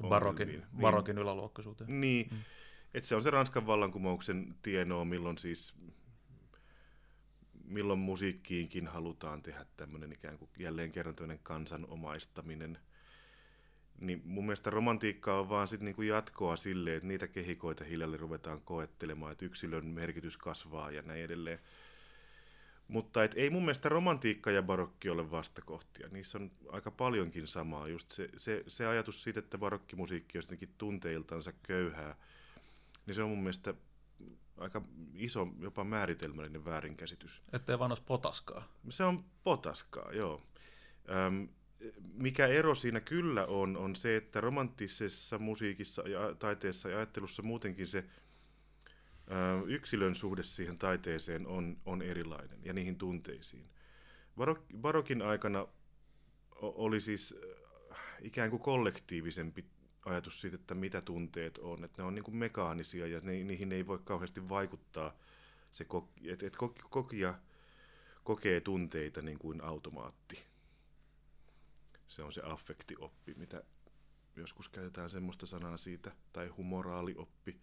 [0.08, 2.00] Barokin, niin, barokin yläluokkaisuuteen.
[2.00, 2.38] Niin, mm.
[2.94, 5.74] että se on se Ranskan vallankumouksen tienoa, milloin siis
[7.68, 12.78] milloin musiikkiinkin halutaan tehdä tämmöinen ikään kuin jälleen kerran tämmöinen kansanomaistaminen.
[14.00, 18.60] Niin mun mielestä romantiikka on vaan sit niinku jatkoa sille, että niitä kehikoita hiljalleen ruvetaan
[18.60, 21.58] koettelemaan, että yksilön merkitys kasvaa ja näin edelleen.
[22.88, 26.08] Mutta et ei mun mielestä romantiikka ja barokki ole vastakohtia.
[26.08, 27.88] Niissä on aika paljonkin samaa.
[27.88, 32.16] Just se, se, se ajatus siitä, että barokkimusiikki on jotenkin tunteiltansa köyhää,
[33.06, 33.74] niin se on mun mielestä
[34.58, 34.82] aika
[35.14, 37.42] iso, jopa määritelmällinen väärinkäsitys.
[37.52, 38.68] Ettei vaan olisi potaskaa.
[38.88, 40.42] Se on potaskaa, joo.
[41.26, 41.48] Öm,
[42.12, 47.86] mikä ero siinä kyllä on, on se, että romanttisessa musiikissa ja taiteessa ja ajattelussa muutenkin
[47.86, 48.04] se ö,
[49.66, 53.70] yksilön suhde siihen taiteeseen on, on erilainen ja niihin tunteisiin.
[54.36, 55.66] Barok, barokin aikana
[56.60, 57.34] oli siis
[58.20, 59.64] ikään kuin kollektiivisempi
[60.06, 63.72] ajatus siitä, että mitä tunteet on, että ne on niin kuin mekaanisia ja ne, niihin
[63.72, 65.16] ei voi kauheasti vaikuttaa,
[65.70, 65.86] se
[66.24, 66.56] että et
[66.90, 67.34] kokija
[68.24, 70.46] kokee tunteita niin kuin automaatti.
[72.08, 73.62] Se on se affektioppi, mitä
[74.36, 77.60] joskus käytetään semmoista sanaa siitä, tai humoraalioppi.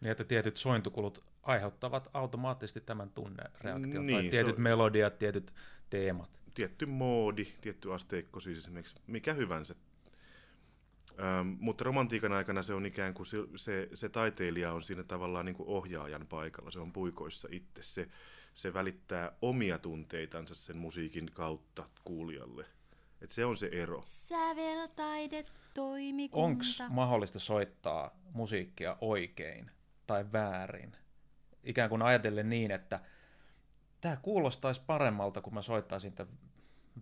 [0.00, 4.62] Niin, että tietyt sointukulut aiheuttavat automaattisesti tämän tunnereaktion, niin, tai tietyt on...
[4.62, 5.54] melodiat, tietyt
[5.90, 6.40] teemat.
[6.54, 9.74] Tietty moodi, tietty asteikko, siis esimerkiksi mikä hyvänsä
[11.20, 15.46] Ähm, mutta romantiikan aikana se on ikään kuin se, se, se taiteilija on siinä tavallaan
[15.46, 18.08] niin kuin ohjaajan paikalla, se on puikoissa itse, se,
[18.54, 22.66] se välittää omia tunteitansa sen musiikin kautta kuulijalle.
[23.20, 24.02] Et se on se ero.
[24.04, 26.44] Säveltaide toimikunta.
[26.44, 29.70] Onko mahdollista soittaa musiikkia oikein
[30.06, 30.96] tai väärin?
[31.64, 33.00] Ikään kuin ajatellen niin, että
[34.00, 36.26] tämä kuulostaisi paremmalta, kun mä soittaisin sitä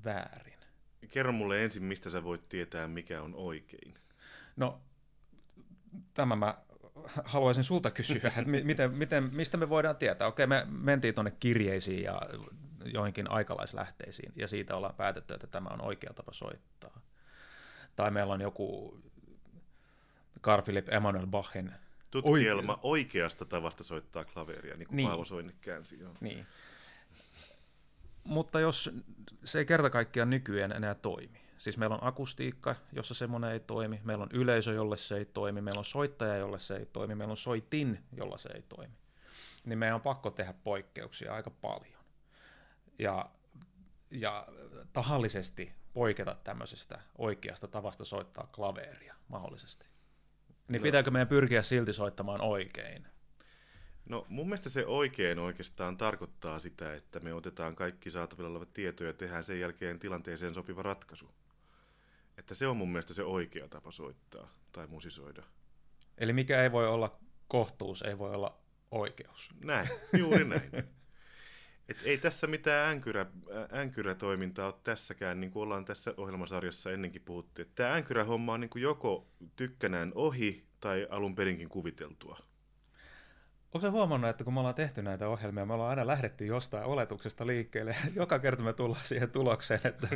[0.05, 0.62] väärin.
[1.11, 3.95] Kerro mulle ensin, mistä sä voit tietää, mikä on oikein.
[4.57, 4.81] No,
[6.15, 6.59] tämä mä
[7.25, 10.27] haluaisin sulta kysyä, että miten, miten, mistä me voidaan tietää?
[10.27, 12.21] Okei, me mentiin tuonne kirjeisiin ja
[12.85, 17.01] joihinkin aikalaislähteisiin, ja siitä ollaan päätetty, että tämä on oikea tapa soittaa.
[17.97, 18.99] Tai meillä on joku
[20.43, 21.73] Carl Philipp Emanuel Bachin
[22.11, 22.79] Tutkielma Oi...
[22.83, 25.09] oikeasta tavasta soittaa klaveria, niin kuin niin.
[25.09, 26.01] Paavo Soinnik käänsi.
[26.01, 26.15] Joo.
[26.21, 26.47] Niin.
[28.25, 28.91] Mutta jos
[29.45, 34.01] se ei kerta kaikkiaan nykyään enää toimi, Siis meillä on akustiikka, jossa semmoinen ei toimi,
[34.05, 37.33] meillä on yleisö, jolle se ei toimi, meillä on soittaja, jolle se ei toimi, meillä
[37.33, 38.95] on soitin, jolla se ei toimi.
[39.65, 42.05] Niin meidän on pakko tehdä poikkeuksia aika paljon.
[42.99, 43.31] Ja,
[44.11, 44.47] ja
[44.93, 49.87] tahallisesti poiketa tämmöisestä oikeasta tavasta soittaa klaveria mahdollisesti.
[50.69, 53.07] Niin pitääkö meidän pyrkiä silti soittamaan oikein?
[54.05, 59.11] No mun mielestä se oikein oikeastaan tarkoittaa sitä, että me otetaan kaikki saatavilla olevat tietoja
[59.11, 61.31] ja tehdään sen jälkeen tilanteeseen sopiva ratkaisu.
[62.39, 65.43] Että se on mun mielestä se oikea tapa soittaa tai musisoida.
[66.19, 68.59] Eli mikä ei voi olla kohtuus, ei voi olla
[68.91, 69.51] oikeus.
[69.65, 69.89] Näin,
[70.19, 70.71] juuri näin.
[71.89, 73.27] Et ei tässä mitään änkyrä,
[73.73, 77.63] änkyrätoimintaa ole tässäkään, niin kuin ollaan tässä ohjelmasarjassa ennenkin puhuttu.
[77.75, 82.39] Tämä änkyrähomma on niin kuin joko tykkänään ohi tai alun perinkin kuviteltua.
[83.75, 87.47] Onko huomannut, että kun me ollaan tehty näitä ohjelmia, me ollaan aina lähdetty jostain oletuksesta
[87.47, 90.09] liikkeelle, ja joka kerta me tullaan siihen tulokseen, että,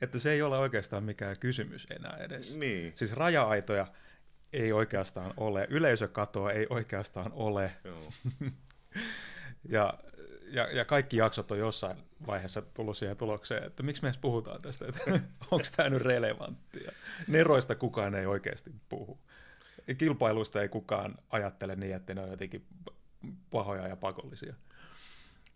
[0.00, 2.56] että se ei ole oikeastaan mikään kysymys enää edes.
[2.56, 2.92] Niin.
[2.94, 3.86] Siis raja-aitoja
[4.52, 8.12] ei oikeastaan ole, yleisökatoa ei oikeastaan ole, Joo.
[9.68, 9.94] ja,
[10.50, 14.62] ja, ja kaikki jaksot on jossain vaiheessa tullut siihen tulokseen, että miksi me edes puhutaan
[14.62, 15.00] tästä, että
[15.50, 16.92] onko tämä nyt relevanttia.
[17.28, 19.18] Neroista kukaan ei oikeasti puhu.
[19.98, 22.66] Kilpailuista ei kukaan ajattele niin, että ne on jotenkin
[23.50, 24.54] pahoja ja pakollisia.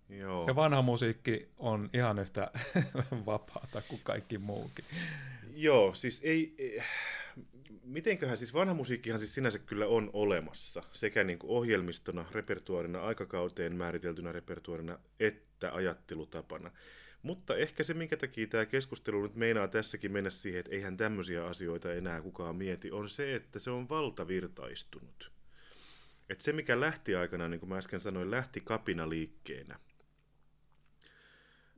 [0.08, 0.46] Joo.
[0.46, 2.50] Ja vanha musiikki on ihan yhtä
[3.26, 4.84] vapaata kuin kaikki muukin.
[5.54, 6.56] Joo, siis ei,
[7.82, 13.76] mitenköhän, siis vanha musiikkihan siis sinänsä kyllä on olemassa, sekä niin kuin ohjelmistona, repertuarina, aikakauteen
[13.76, 16.70] määriteltynä repertuarina, että ajattelutapana.
[17.24, 21.46] Mutta ehkä se, minkä takia tämä keskustelu nyt meinaa tässäkin mennä siihen, että eihän tämmöisiä
[21.46, 25.32] asioita enää kukaan mieti, on se, että se on valtavirtaistunut.
[26.28, 29.78] Et se, mikä lähti aikana, niin kuin mä äsken sanoin, lähti kapinaliikkeenä,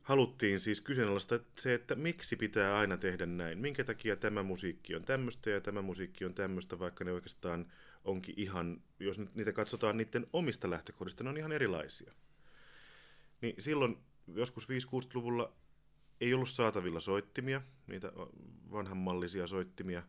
[0.03, 3.59] haluttiin siis kyseenalaista se, että miksi pitää aina tehdä näin.
[3.59, 7.73] Minkä takia tämä musiikki on tämmöistä ja tämä musiikki on tämmöistä, vaikka ne oikeastaan
[8.05, 12.13] onkin ihan, jos nyt niitä katsotaan niiden omista lähtökohdista, ne on ihan erilaisia.
[13.41, 15.53] Niin silloin joskus 5-60-luvulla
[16.21, 18.13] ei ollut saatavilla soittimia, niitä
[18.73, 20.03] vanhanmallisia soittimia.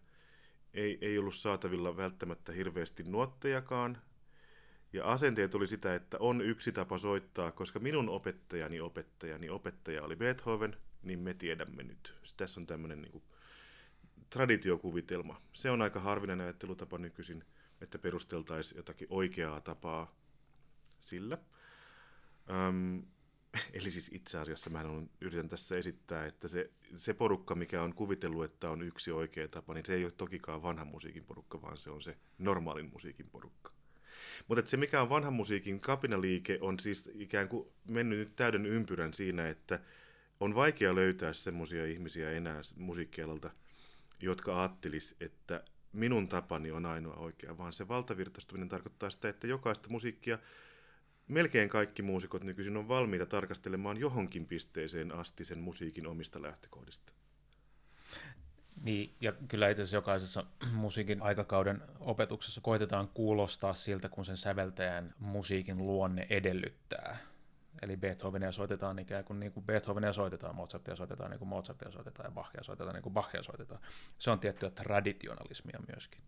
[0.73, 4.01] Ei, ei ollut saatavilla välttämättä hirveästi nuottejakaan.
[4.93, 10.15] Ja asenteet oli sitä, että on yksi tapa soittaa, koska minun opettajani opettajani opettaja oli
[10.15, 12.13] Beethoven, niin me tiedämme nyt.
[12.38, 13.23] Tässä on tämmöinen niin
[14.30, 15.41] traditiokuvitelma.
[15.53, 17.43] Se on aika harvinainen ajattelutapa nykyisin,
[17.82, 20.15] että perusteltaisiin jotakin oikeaa tapaa
[20.99, 21.38] sillä.
[22.49, 23.03] Öm,
[23.74, 27.93] eli siis itse asiassa mä on, yritän tässä esittää, että se, se porukka, mikä on
[27.93, 31.78] kuvitellut, että on yksi oikea tapa, niin se ei ole tokikaan vanhan musiikin porukka, vaan
[31.78, 33.72] se on se normaalin musiikin porukka.
[34.48, 39.13] Mutta se, mikä on vanhan musiikin kapinaliike, on siis ikään kuin mennyt nyt täyden ympyrän
[39.13, 39.80] siinä, että
[40.39, 43.50] on vaikea löytää semmoisia ihmisiä enää musiikkialalta,
[44.20, 49.89] jotka ajattelis, että minun tapani on ainoa oikea, vaan se valtavirtaistuminen tarkoittaa sitä, että jokaista
[49.89, 50.39] musiikkia
[51.28, 57.13] melkein kaikki muusikot nykyisin on valmiita tarkastelemaan johonkin pisteeseen asti sen musiikin omista lähtökohdista.
[58.84, 65.13] Niin, ja kyllä itse asiassa jokaisessa musiikin aikakauden opetuksessa koitetaan kuulostaa siltä, kun sen säveltäjän
[65.20, 67.18] musiikin luonne edellyttää.
[67.82, 72.28] Eli Beethovenia soitetaan ikään kuin, niin kuin Beethovenia soitetaan, Mozartia soitetaan niin kuin Mozartia soitetaan
[72.28, 73.82] ja Bachia soitetaan niin kuin Bachia soitetaan.
[74.18, 76.22] Se on tiettyä traditionalismia myöskin.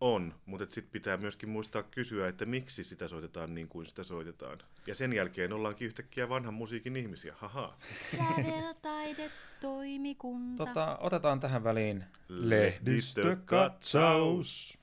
[0.00, 4.58] On, mutta sitten pitää myöskin muistaa kysyä, että miksi sitä soitetaan niin kuin sitä soitetaan.
[4.86, 7.74] Ja sen jälkeen ollaankin yhtäkkiä vanhan musiikin ihmisiä, haha.
[8.16, 10.66] Säveltaidetoimikunta.
[10.66, 14.78] Tota, otetaan tähän väliin Lehdistökatsaus.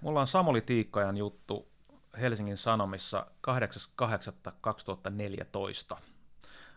[0.00, 1.68] Mulla on Samuli Tiikkajan juttu
[2.20, 5.96] Helsingin Sanomissa 8.8.2014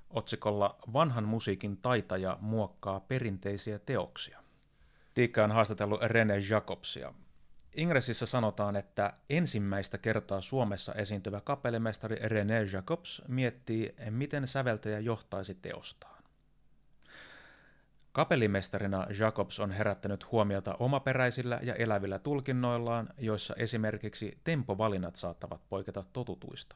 [0.09, 4.39] otsikolla Vanhan musiikin taitaja muokkaa perinteisiä teoksia.
[5.13, 7.13] Tiikka on haastatellut René Jacobsia.
[7.79, 16.23] Ingressissä sanotaan, että ensimmäistä kertaa Suomessa esiintyvä kapellimestari René Jacobs miettii, miten säveltäjä johtaisi teostaan.
[18.11, 26.75] Kapellimestarina Jacobs on herättänyt huomiota omaperäisillä ja elävillä tulkinnoillaan, joissa esimerkiksi tempovalinnat saattavat poiketa totutuista.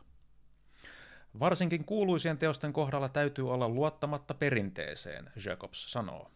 [1.40, 6.32] Varsinkin kuuluisien teosten kohdalla täytyy olla luottamatta perinteeseen, Jacobs sanoo.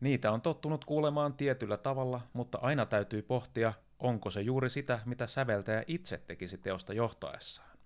[0.00, 3.72] Niitä on tottunut kuulemaan tietyllä tavalla, mutta aina täytyy pohtia,
[4.02, 7.78] onko se juuri sitä, mitä säveltäjä itse tekisi teosta johtaessaan.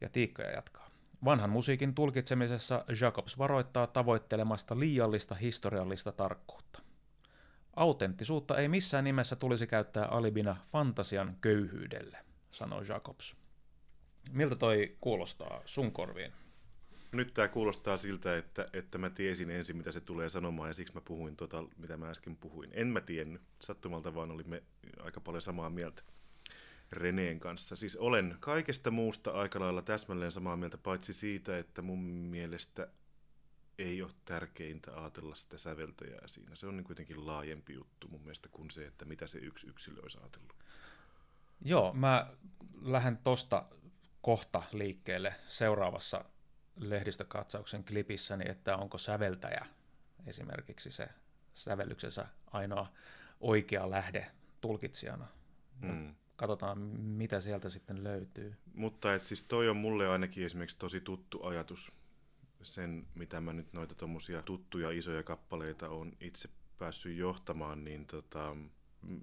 [0.00, 0.90] Ja Tiikka jatkaa.
[1.24, 6.82] Vanhan musiikin tulkitsemisessa Jacobs varoittaa tavoittelemasta liiallista historiallista tarkkuutta.
[7.76, 12.18] Autenttisuutta ei missään nimessä tulisi käyttää alibina fantasian köyhyydelle,
[12.50, 13.36] sanoo Jacobs.
[14.30, 16.32] Miltä toi kuulostaa sun korviin?
[17.12, 20.94] Nyt tämä kuulostaa siltä, että, että mä tiesin ensin, mitä se tulee sanomaan, ja siksi
[20.94, 22.70] mä puhuin tota, mitä mä äsken puhuin.
[22.72, 23.42] En mä tiennyt.
[23.60, 24.62] Sattumalta vaan olimme
[25.00, 26.02] aika paljon samaa mieltä
[26.92, 27.76] Reneen kanssa.
[27.76, 32.88] Siis olen kaikesta muusta aika lailla täsmälleen samaa mieltä, paitsi siitä, että mun mielestä
[33.78, 36.54] ei ole tärkeintä ajatella sitä säveltäjää siinä.
[36.54, 40.02] Se on niin kuitenkin laajempi juttu mun mielestä kuin se, että mitä se yksi yksilö
[40.02, 40.56] olisi ajatellut.
[41.64, 42.26] Joo, mä
[42.82, 43.64] lähden tosta
[44.22, 46.24] kohta liikkeelle seuraavassa
[46.76, 49.66] lehdistökatsauksen klipissäni, että onko säveltäjä
[50.26, 51.08] esimerkiksi se
[51.54, 52.92] sävellyksensä ainoa
[53.40, 54.26] oikea lähde
[54.60, 55.28] tulkitsijana.
[55.80, 56.14] Mm.
[56.36, 58.54] katsotaan mitä sieltä sitten löytyy.
[58.74, 61.92] Mutta et siis toi on mulle ainakin esimerkiksi tosi tuttu ajatus,
[62.62, 68.56] sen mitä mä nyt noita tommosia tuttuja isoja kappaleita on itse päässyt johtamaan, niin tota,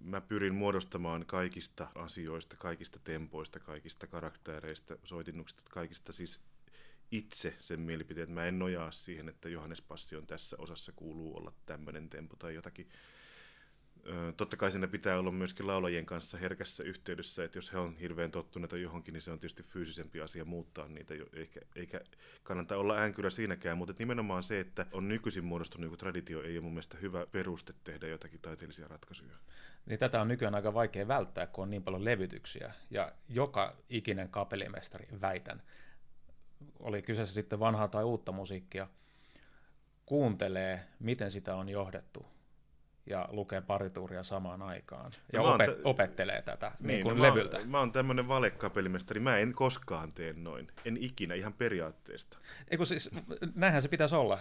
[0.02, 6.42] mä pyrin muodostamaan kaikista asioista, kaikista tempoista, kaikista karaktereista, soitinnuksista, kaikista siis
[7.12, 11.38] itse sen mielipiteen, että mä en nojaa siihen, että Johannes Passi on tässä osassa kuuluu
[11.38, 12.90] olla tämmöinen tempo tai jotakin.
[14.38, 18.32] Totta kai siinä pitää olla myöskin laulajien kanssa herkässä yhteydessä, että jos he on hirveän
[18.32, 22.02] tottuneita johonkin, niin se on tietysti fyysisempi asia muuttaa niitä, eikä, eikä
[22.44, 26.64] kannata olla äänkyrä siinäkään, mutta nimenomaan se, että on nykyisin muodostunut joku traditio, ei ole
[26.64, 29.36] mun mielestä hyvä peruste tehdä jotakin taiteellisia ratkaisuja.
[29.86, 34.30] Niin tätä on nykyään aika vaikea välttää, kun on niin paljon levytyksiä, ja joka ikinen
[34.30, 35.62] kapelimestari, väitän,
[36.80, 38.88] oli kyseessä sitten vanhaa tai uutta musiikkia,
[40.06, 42.26] kuuntelee, miten sitä on johdettu
[43.06, 47.24] ja lukee partituuria samaan aikaan ja no, opet- t- opettelee tätä niin, niin kuin no,
[47.24, 47.58] levyltä.
[47.58, 52.38] Mä oon, mä oon tämmöinen valekapelimestari, mä en koskaan tee noin, en ikinä ihan periaatteesta.
[52.68, 53.10] Eikö siis,
[53.56, 54.40] näinhän se pitäisi olla.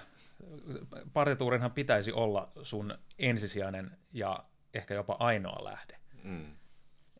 [1.13, 5.99] Partituurinhan pitäisi olla sun ensisijainen ja ehkä jopa ainoa lähde.
[6.23, 6.58] Mm.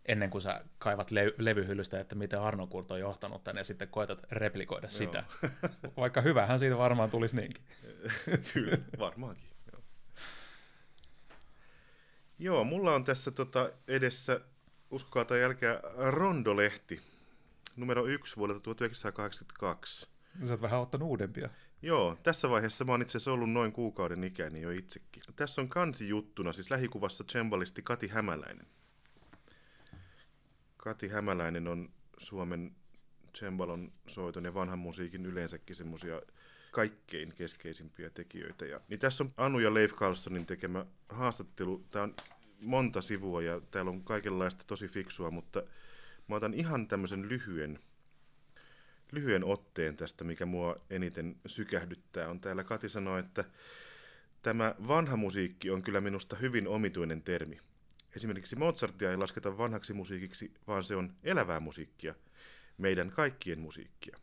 [0.09, 3.89] Ennen kuin sä kaivat le- levyhyllystä, että miten Arno Kurt on johtanut tänne ja sitten
[3.89, 4.91] koetat replikoida Joo.
[4.91, 5.25] sitä.
[5.97, 7.65] Vaikka hyvähän siitä varmaan tulisi niinkin.
[8.53, 9.49] Kyllä, varmaankin.
[12.39, 14.41] Joo, mulla on tässä tota edessä,
[14.91, 17.01] uskokaa tai jälkeen, Rondolehti,
[17.77, 20.09] numero yksi vuodelta 1982.
[20.47, 21.49] Sä oot vähän ottanut uudempia.
[21.83, 25.23] Joo, tässä vaiheessa mä oon itse asiassa ollut noin kuukauden ikäni jo itsekin.
[25.37, 28.67] Tässä on kansi juttuna, siis lähikuvassa cembalisti Kati Hämäläinen.
[30.79, 32.77] Kati Hämäläinen on Suomen
[33.35, 36.23] cembalon soiton ja vanhan musiikin yleensäkin semmosia
[36.71, 38.67] kaikkein keskeisimpiä tekijöitä.
[38.67, 41.85] Ja, niin tässä on Anu ja Leif Carlsonin tekemä haastattelu.
[41.91, 42.15] Tämä on
[42.67, 45.63] monta sivua ja täällä on kaikenlaista tosi fiksua, mutta
[46.29, 47.79] mä otan ihan tämmöisen lyhyen,
[49.13, 52.29] lyhyen otteen tästä, mikä mua eniten sykähdyttää.
[52.29, 53.45] On täällä Kati sanoi, että
[54.43, 57.61] tämä vanha musiikki on kyllä minusta hyvin omituinen termi.
[58.17, 62.15] Esimerkiksi Mozartia ei lasketa vanhaksi musiikiksi, vaan se on elävää musiikkia,
[62.79, 64.19] meidän kaikkien musiikkia.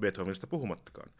[0.00, 1.10] Beethovenista puhumattakaan.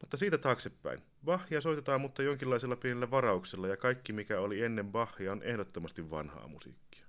[0.00, 1.02] Mutta siitä taaksepäin.
[1.24, 6.48] Bachia soitetaan, mutta jonkinlaisella pienellä varauksella, ja kaikki mikä oli ennen Bachia on ehdottomasti vanhaa
[6.48, 7.06] musiikkia.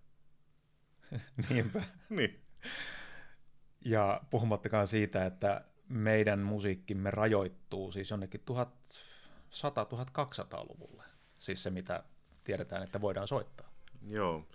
[1.49, 1.83] Niinpä.
[2.09, 2.41] niin.
[3.85, 11.03] Ja puhumattakaan siitä, että meidän musiikkimme rajoittuu siis jonnekin 1100-1200-luvulle.
[11.39, 12.03] Siis se, mitä
[12.43, 13.66] tiedetään, että voidaan soittaa.
[14.09, 14.47] Joo.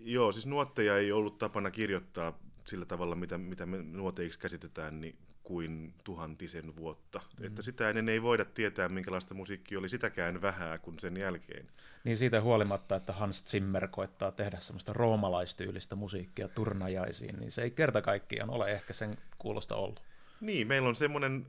[0.00, 5.18] Joo, siis nuotteja ei ollut tapana kirjoittaa sillä tavalla, mitä, mitä me nuoteiksi käsitetään, niin
[5.42, 7.20] kuin tuhantisen vuotta.
[7.38, 7.46] Mm.
[7.46, 11.68] Että sitä ennen ei voida tietää, minkälaista musiikki oli sitäkään vähää kuin sen jälkeen.
[12.04, 17.70] Niin siitä huolimatta, että Hans Zimmer koettaa tehdä semmoista roomalaistyylistä musiikkia turnajaisiin, niin se ei
[17.70, 20.04] kerta kaikkiaan ole ehkä sen kuulosta ollut.
[20.40, 21.46] Niin, meillä on semmoinen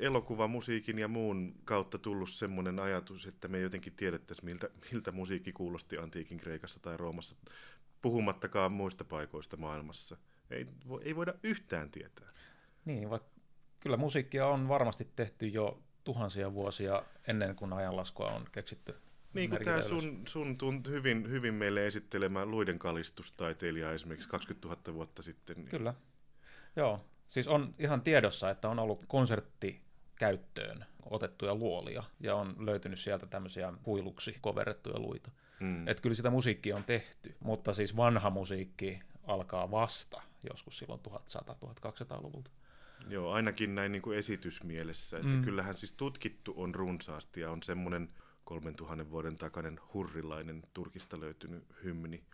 [0.00, 5.52] elokuva, musiikin ja muun kautta tullut semmoinen ajatus, että me jotenkin tiedettäisiin, miltä, miltä musiikki
[5.52, 7.36] kuulosti antiikin Kreikassa tai Roomassa,
[8.02, 10.16] puhumattakaan muista paikoista maailmassa.
[10.50, 10.66] Ei,
[11.02, 12.28] ei voida yhtään tietää.
[12.84, 13.28] Niin, vaikka
[13.80, 18.94] kyllä musiikkia on varmasti tehty jo tuhansia vuosia ennen kuin ajanlaskua on keksitty.
[19.34, 24.94] Niin kuin tämä sun, sun tunt, hyvin, hyvin meille esittelemä luiden kalistustaiteilija esimerkiksi 20 000
[24.94, 25.56] vuotta sitten.
[25.56, 25.68] Niin...
[25.68, 25.94] Kyllä.
[26.76, 29.04] Joo, siis on ihan tiedossa, että on ollut
[30.18, 35.30] konserttikäyttöön otettuja luolia ja on löytynyt sieltä tämmöisiä huiluksi koverrettuja luita.
[35.60, 35.88] Hmm.
[35.88, 42.50] Että kyllä sitä musiikkia on tehty, mutta siis vanha musiikki alkaa vasta joskus silloin 1100-1200-luvulta.
[43.08, 45.16] Joo, ainakin näin niin kuin esitysmielessä.
[45.16, 45.42] Että mm.
[45.42, 48.08] Kyllähän siis tutkittu on runsaasti ja on semmoinen
[48.44, 52.24] 3000 vuoden takainen hurrilainen Turkista löytynyt hymni.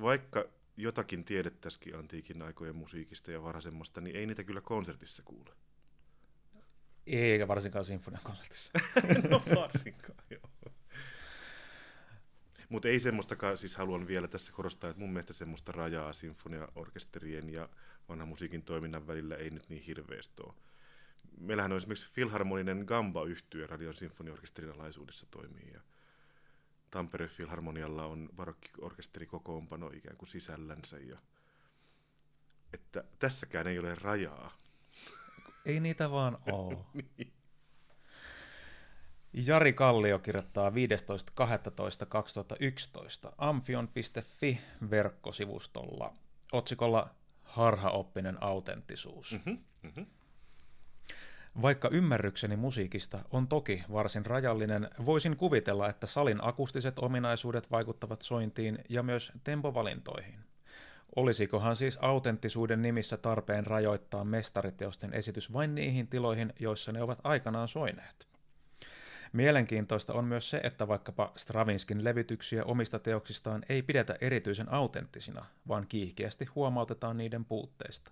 [0.00, 0.44] Vaikka
[0.76, 5.50] jotakin tiedettäisikin antiikin aikojen musiikista ja varhaisemmasta, niin ei niitä kyllä konsertissa kuule.
[7.08, 8.72] Eikä varsinkaan sinfoniakonsertissa.
[9.30, 10.50] no varsinkaan, joo.
[12.68, 17.68] Mutta ei semmoistakaan, siis haluan vielä tässä korostaa, että mun mielestä semmoista rajaa sinfoniaorkesterien ja
[18.08, 20.54] vanhan musiikin toiminnan välillä ei nyt niin hirveästi ole.
[21.40, 25.80] Meillähän on esimerkiksi filharmoninen Gamba-yhtye Radion sinfoniorkesterin alaisuudessa toimii ja
[26.90, 31.18] Tampere Filharmonialla on barokkiorkesteri kokoonpano ikään kuin sisällänsä ja
[32.72, 34.52] että tässäkään ei ole rajaa.
[35.68, 36.78] Ei niitä vaan ole.
[36.94, 37.32] niin.
[39.32, 40.74] Jari Kallio kirjoittaa 15.12.2011
[43.38, 44.60] amfion.fi
[44.90, 46.14] verkkosivustolla
[46.52, 47.10] otsikolla
[47.42, 49.32] Harhaoppinen autenttisuus.
[49.32, 50.06] Mm-hmm, mm-hmm.
[51.62, 58.78] Vaikka ymmärrykseni musiikista on toki varsin rajallinen, voisin kuvitella, että salin akustiset ominaisuudet vaikuttavat sointiin
[58.88, 60.47] ja myös tempovalintoihin.
[61.18, 67.68] Olisikohan siis autenttisuuden nimissä tarpeen rajoittaa mestariteosten esitys vain niihin tiloihin, joissa ne ovat aikanaan
[67.68, 68.26] soineet?
[69.32, 75.86] Mielenkiintoista on myös se, että vaikkapa Stravinskin levityksiä omista teoksistaan ei pidetä erityisen autenttisina, vaan
[75.88, 78.10] kiihkeästi huomautetaan niiden puutteista.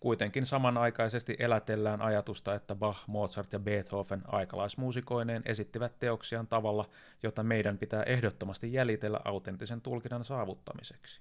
[0.00, 6.88] Kuitenkin samanaikaisesti elätellään ajatusta, että Bach, Mozart ja Beethoven aikalaismuusikoineen esittivät teoksiaan tavalla,
[7.22, 11.20] jota meidän pitää ehdottomasti jäljitellä autenttisen tulkinnan saavuttamiseksi.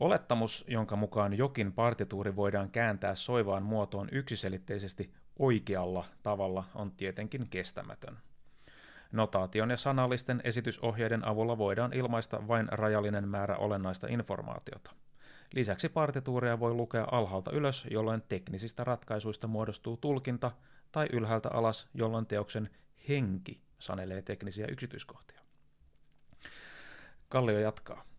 [0.00, 8.18] Olettamus, jonka mukaan jokin partituuri voidaan kääntää soivaan muotoon yksiselitteisesti oikealla tavalla, on tietenkin kestämätön.
[9.12, 14.92] Notaation ja sanallisten esitysohjeiden avulla voidaan ilmaista vain rajallinen määrä olennaista informaatiota.
[15.54, 20.50] Lisäksi partituuria voi lukea alhaalta ylös, jolloin teknisistä ratkaisuista muodostuu tulkinta,
[20.92, 22.70] tai ylhäältä alas, jolloin teoksen
[23.08, 25.40] henki sanelee teknisiä yksityiskohtia.
[27.28, 28.09] Kallio jatkaa.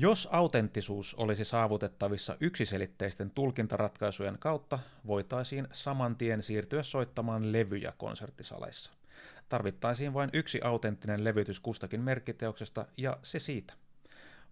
[0.00, 8.92] Jos autenttisuus olisi saavutettavissa yksiselitteisten tulkintaratkaisujen kautta, voitaisiin saman tien siirtyä soittamaan levyjä konserttisaleissa.
[9.48, 13.74] Tarvittaisiin vain yksi autenttinen levytys kustakin merkkiteoksesta ja se siitä.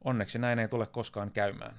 [0.05, 1.76] Onneksi näin ei tule koskaan käymään.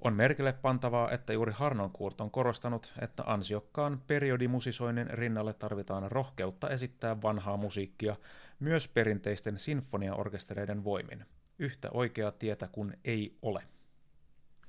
[0.00, 7.22] On merkille pantavaa, että juuri Harnoncourt on korostanut, että ansiokkaan periodimusisoinnin rinnalle tarvitaan rohkeutta esittää
[7.22, 8.16] vanhaa musiikkia
[8.60, 11.24] myös perinteisten sinfoniaorkestereiden voimin–
[11.60, 13.62] Yhtä oikeaa tietä kuin ei ole.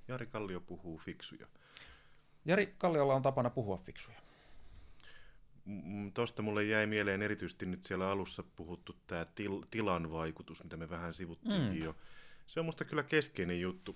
[0.07, 1.47] Jari Kallio puhuu fiksuja.
[2.45, 4.17] Jari Kalliolla on tapana puhua fiksuja.
[6.13, 10.89] Tuosta mulle jäi mieleen erityisesti nyt siellä alussa puhuttu tämä til- tilan vaikutus, mitä me
[10.89, 11.85] vähän sivuttiinkin mm.
[11.85, 11.95] jo.
[12.47, 13.95] Se on musta kyllä keskeinen juttu.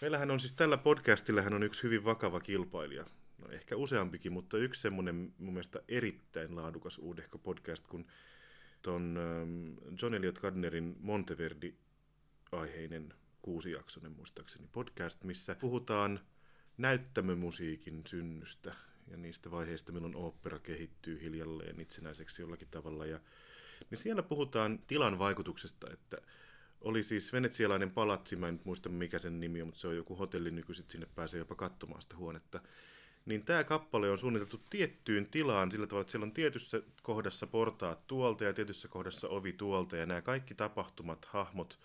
[0.00, 3.04] Meillähän on siis tällä podcastillähän on yksi hyvin vakava kilpailija.
[3.38, 8.06] No ehkä useampikin, mutta yksi semmoinen mun mielestä erittäin laadukas uudehko podcast, kun
[8.82, 11.74] ton ähm, John Elliot Gardnerin Monteverdi
[12.52, 16.20] aiheinen kuusijaksoinen muistaakseni podcast, missä puhutaan
[16.78, 18.74] näyttämömusiikin synnystä
[19.10, 23.06] ja niistä vaiheista, milloin opera kehittyy hiljalleen itsenäiseksi jollakin tavalla.
[23.06, 23.20] Ja,
[23.90, 26.18] niin siellä puhutaan tilan vaikutuksesta, että
[26.80, 30.16] oli siis venetsialainen palatsi, mä en muista mikä sen nimi on, mutta se on joku
[30.16, 32.60] hotelli nykyisin, sinne pääsee jopa katsomaan sitä huonetta.
[33.26, 38.06] Niin tämä kappale on suunniteltu tiettyyn tilaan sillä tavalla, että siellä on tietyssä kohdassa portaat
[38.06, 41.78] tuolta ja tietyssä kohdassa ovi tuolta ja nämä kaikki tapahtumat, hahmot,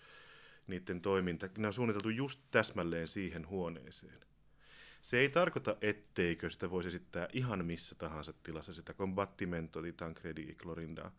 [0.66, 4.20] niiden toiminta, ne on suunniteltu just täsmälleen siihen huoneeseen.
[5.02, 10.54] Se ei tarkoita, etteikö sitä voisi esittää ihan missä tahansa tilassa, sitä combattimento di Tancredi
[10.54, 11.10] Clorinda,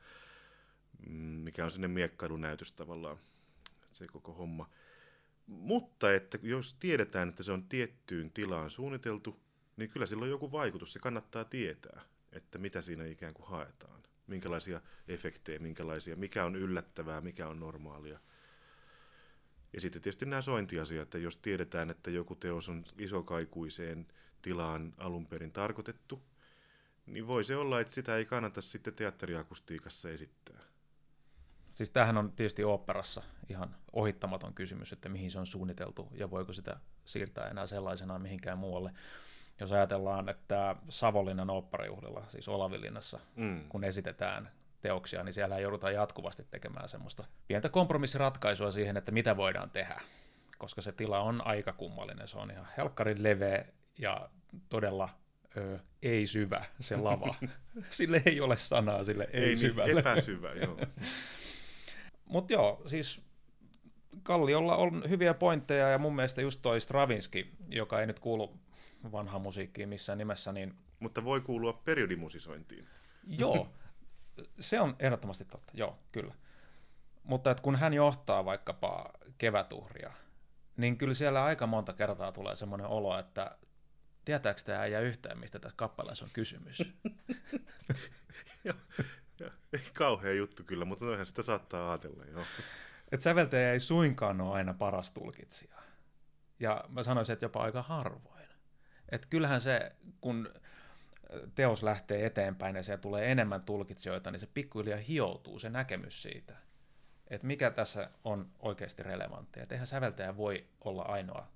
[1.07, 3.17] mm, mikä on sinne miekkailunäytös tavallaan,
[3.85, 4.69] se koko homma.
[5.47, 9.39] Mutta että jos tiedetään, että se on tiettyyn tilaan suunniteltu,
[9.77, 14.03] niin kyllä sillä on joku vaikutus, se kannattaa tietää, että mitä siinä ikään kuin haetaan.
[14.27, 18.19] Minkälaisia efektejä, minkälaisia, mikä on yllättävää, mikä on normaalia–
[19.73, 24.07] ja sitten tietysti nämä sointiasiat, että jos tiedetään, että joku teos on isokaikuiseen
[24.41, 26.21] tilaan alun perin tarkoitettu,
[27.05, 30.59] niin voi se olla, että sitä ei kannata sitten teatteriakustiikassa esittää.
[31.71, 36.53] Siis tämähän on tietysti oopperassa ihan ohittamaton kysymys, että mihin se on suunniteltu ja voiko
[36.53, 38.93] sitä siirtää enää sellaisenaan mihinkään muualle.
[39.59, 43.69] Jos ajatellaan, että Savonlinnan oopperajuhlilla, siis Olavilinnassa, mm.
[43.69, 44.51] kun esitetään
[44.83, 50.01] teoksia, niin siellä joudutaan jatkuvasti tekemään semmoista pientä kompromissiratkaisua siihen, että mitä voidaan tehdä,
[50.57, 53.65] koska se tila on aika kummallinen, se on ihan helkkarin leveä
[53.97, 54.29] ja
[54.69, 55.09] todella
[55.57, 57.35] ö, ei syvä se lava.
[57.89, 59.99] sille ei ole sanaa, sille ei, ei niin, syvälle.
[59.99, 60.77] epäsyvä, joo.
[62.33, 63.21] Mutta joo, siis
[64.23, 68.59] Kalliolla on hyviä pointteja ja mun mielestä just toi Stravinsky, joka ei nyt kuulu
[69.11, 70.73] vanhaan musiikkiin missään nimessä, niin...
[70.99, 72.87] Mutta voi kuulua periodimusisointiin.
[73.27, 73.69] Joo,
[74.59, 76.33] se on ehdottomasti totta, joo, kyllä.
[77.23, 80.11] Mutta että kun hän johtaa vaikkapa kevätuhria,
[80.77, 83.57] niin kyllä siellä aika monta kertaa tulee semmoinen olo, että
[84.25, 86.77] tietääkö tämä ei yhtään, mistä tässä kappaleessa on kysymys.
[89.73, 92.43] ei kauhea juttu kyllä, mutta noinhan sitä saattaa ajatella, joo.
[93.11, 95.75] Et säveltäjä ei suinkaan ole aina paras tulkitsija.
[96.59, 98.47] Ja mä sanoisin, että jopa aika harvoin.
[99.11, 100.53] Et kyllähän se, kun
[101.55, 106.55] teos lähtee eteenpäin ja siellä tulee enemmän tulkitsijoita, niin se pikkuhiljaa hioutuu se näkemys siitä,
[107.27, 109.63] että mikä tässä on oikeasti relevanttia.
[109.63, 111.47] Että eihän säveltäjä voi olla ainoa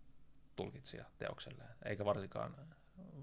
[0.55, 2.55] tulkitsija teokselleen, eikä varsinkaan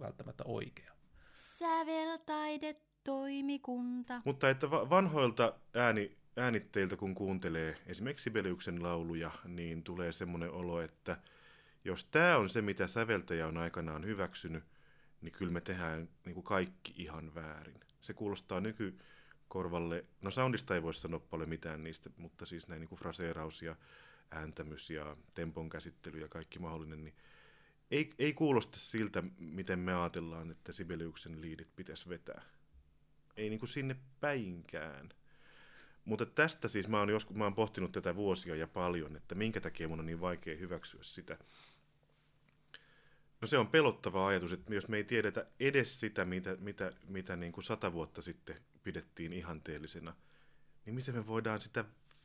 [0.01, 0.93] välttämättä oikea.
[1.33, 4.23] Säveltaidetoimikunta.
[4.25, 11.17] Mutta että vanhoilta ääni, äänitteiltä kun kuuntelee esimerkiksi Sibeliuksen lauluja, niin tulee semmoinen olo, että
[11.85, 14.65] jos tämä on se, mitä säveltäjä on aikanaan hyväksynyt,
[15.25, 17.81] niin kyllä me tehdään niin kuin kaikki ihan väärin.
[18.01, 22.89] Se kuulostaa nykykorvalle, no soundista ei voi sanoa paljon mitään niistä, mutta siis näin niin
[22.89, 23.77] kuin fraseeraus ja
[24.31, 27.15] ääntämys ja tempon käsittely ja kaikki mahdollinen, niin
[27.91, 32.43] ei, ei kuulosta siltä, miten me ajatellaan, että Sibeliuksen liidit pitäisi vetää.
[33.37, 35.09] Ei niin kuin sinne päinkään.
[36.05, 39.61] Mutta tästä siis mä oon, joskus, mä oon pohtinut tätä vuosia ja paljon, että minkä
[39.61, 41.39] takia mun on niin vaikea hyväksyä sitä.
[43.45, 47.37] No se on pelottava ajatus, että jos me ei tiedetä edes sitä, mitä, mitä, mitä
[47.37, 50.15] niin kuin sata vuotta sitten pidettiin ihanteellisena,
[50.87, 51.85] niin miten me voidaan sitä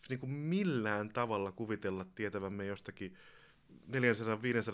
[0.09, 3.15] niin kuin millään tavalla kuvitella tietävämme jostakin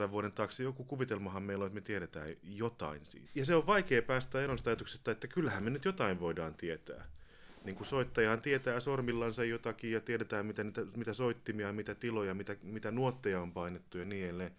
[0.08, 3.32] 400-500 vuoden taakse joku kuvitelmahan meillä on, että me tiedetään jotain siitä.
[3.36, 7.06] Ja se on vaikea päästä eron ajatuksesta, että kyllähän me nyt jotain voidaan tietää.
[7.64, 10.64] Niin kuin soittajahan tietää sormillansa jotakin ja tiedetään mitä,
[10.96, 14.56] mitä soittimia, mitä tiloja, mitä, mitä nuotteja on painettu ja niin edelleen.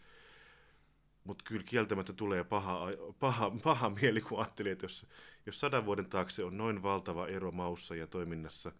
[1.26, 2.86] Mutta kyllä kieltämättä tulee paha,
[3.20, 5.06] paha, paha mieli, kun ajattelee, että jos,
[5.46, 8.72] jos sadan vuoden taakse on noin valtava ero maussa ja toiminnassa,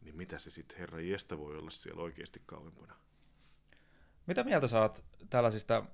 [0.00, 2.94] niin mitä se sitten herra jestä voi olla siellä oikeasti kauempana?
[4.26, 5.84] Mitä mieltä saat tällaisista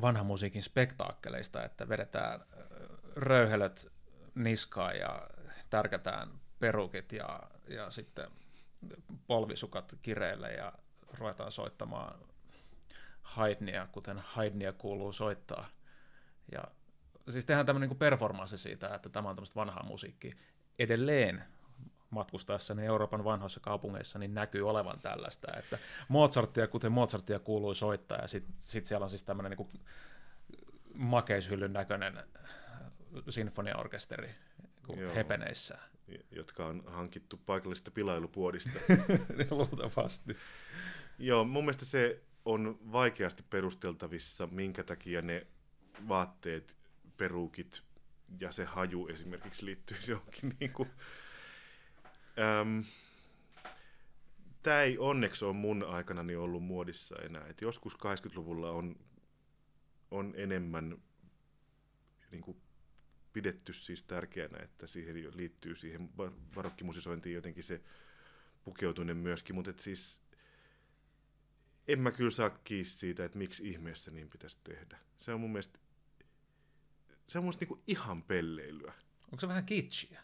[0.00, 2.40] vanhan musiikin spektaakkeleista, että vedetään
[3.16, 3.92] röyhelöt
[4.34, 5.28] niskaan ja
[5.70, 8.30] tärkätään perukit ja, ja sitten
[9.26, 10.72] polvisukat kireille ja
[11.18, 12.18] ruvetaan soittamaan
[13.26, 15.68] Haydnia, kuten Haydnia kuuluu soittaa.
[16.52, 16.64] Ja
[17.30, 20.32] siis tehdään tämmöinen niin performanssi siitä, että tämä on tämmöistä vanhaa musiikkia.
[20.78, 21.44] Edelleen
[22.10, 28.18] matkustaessa niin Euroopan vanhoissa kaupungeissa niin näkyy olevan tällaista, että Mozartia, kuten Mozartia kuului soittaa,
[28.18, 29.80] ja sitten sit siellä on siis tämmöinen niin
[30.94, 32.18] makeishyllyn näköinen
[33.28, 34.34] sinfoniaorkesteri
[34.88, 35.78] niin hepeneissä.
[36.30, 38.78] Jotka on hankittu paikallisesta pilailupuodista.
[39.50, 40.36] Luultavasti.
[41.18, 45.46] Joo, mun mielestä se on vaikeasti perusteltavissa, minkä takia ne
[46.08, 46.76] vaatteet,
[47.16, 47.82] perukit
[48.40, 50.88] ja se haju esimerkiksi liittyy johonkin niin kuin
[52.38, 52.84] Öm,
[54.62, 57.46] tämä ei onneksi ole mun aikanani ollut muodissa enää.
[57.46, 58.96] Et joskus 80-luvulla on,
[60.10, 60.96] on enemmän
[62.30, 62.56] niin kuin
[63.32, 66.08] pidetty siis tärkeänä, että siihen liittyy siihen
[66.54, 67.80] barokkimusisointiin jotenkin se
[68.64, 70.22] pukeutuminen myöskin, mutta siis
[71.88, 74.98] en mä kyllä saa kiinni siitä, että miksi ihmeessä niin pitäisi tehdä.
[75.18, 75.78] Se on mun mielestä,
[77.28, 78.92] se on mun mielestä niin ihan pelleilyä.
[79.24, 80.20] Onko se vähän kitschiä?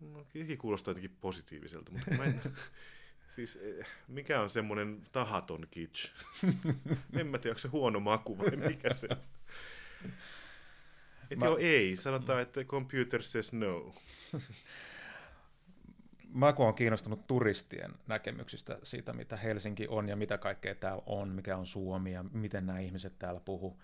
[0.00, 2.40] No, sekin kuulostaa jotenkin positiiviselta, mutta mä en,
[3.36, 6.12] siis eh, mikä on semmoinen tahaton kitsch?
[7.20, 9.16] en mä tiedä, onko se huono maku vai mikä se on.
[11.30, 11.46] Et mä...
[11.46, 11.96] joo, ei.
[11.96, 13.94] Sanotaan, että computer says no.
[16.34, 21.28] mä kun on kiinnostunut turistien näkemyksistä siitä, mitä Helsinki on ja mitä kaikkea täällä on,
[21.28, 23.82] mikä on Suomi ja miten nämä ihmiset täällä puhuu.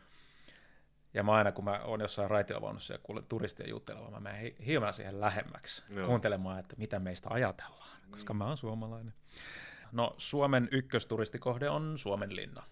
[1.15, 4.95] Ja mä aina, kun mä oon jossain raitiovaunussa ja kuulen turistien juttelevan, mä menen hieman
[4.95, 6.07] siihen lähemmäksi Joo.
[6.07, 9.15] kuuntelemaan, että mitä meistä ajatellaan, koska mä oon suomalainen.
[9.93, 12.63] No, Suomen ykkösturistikohde on Suomen linna.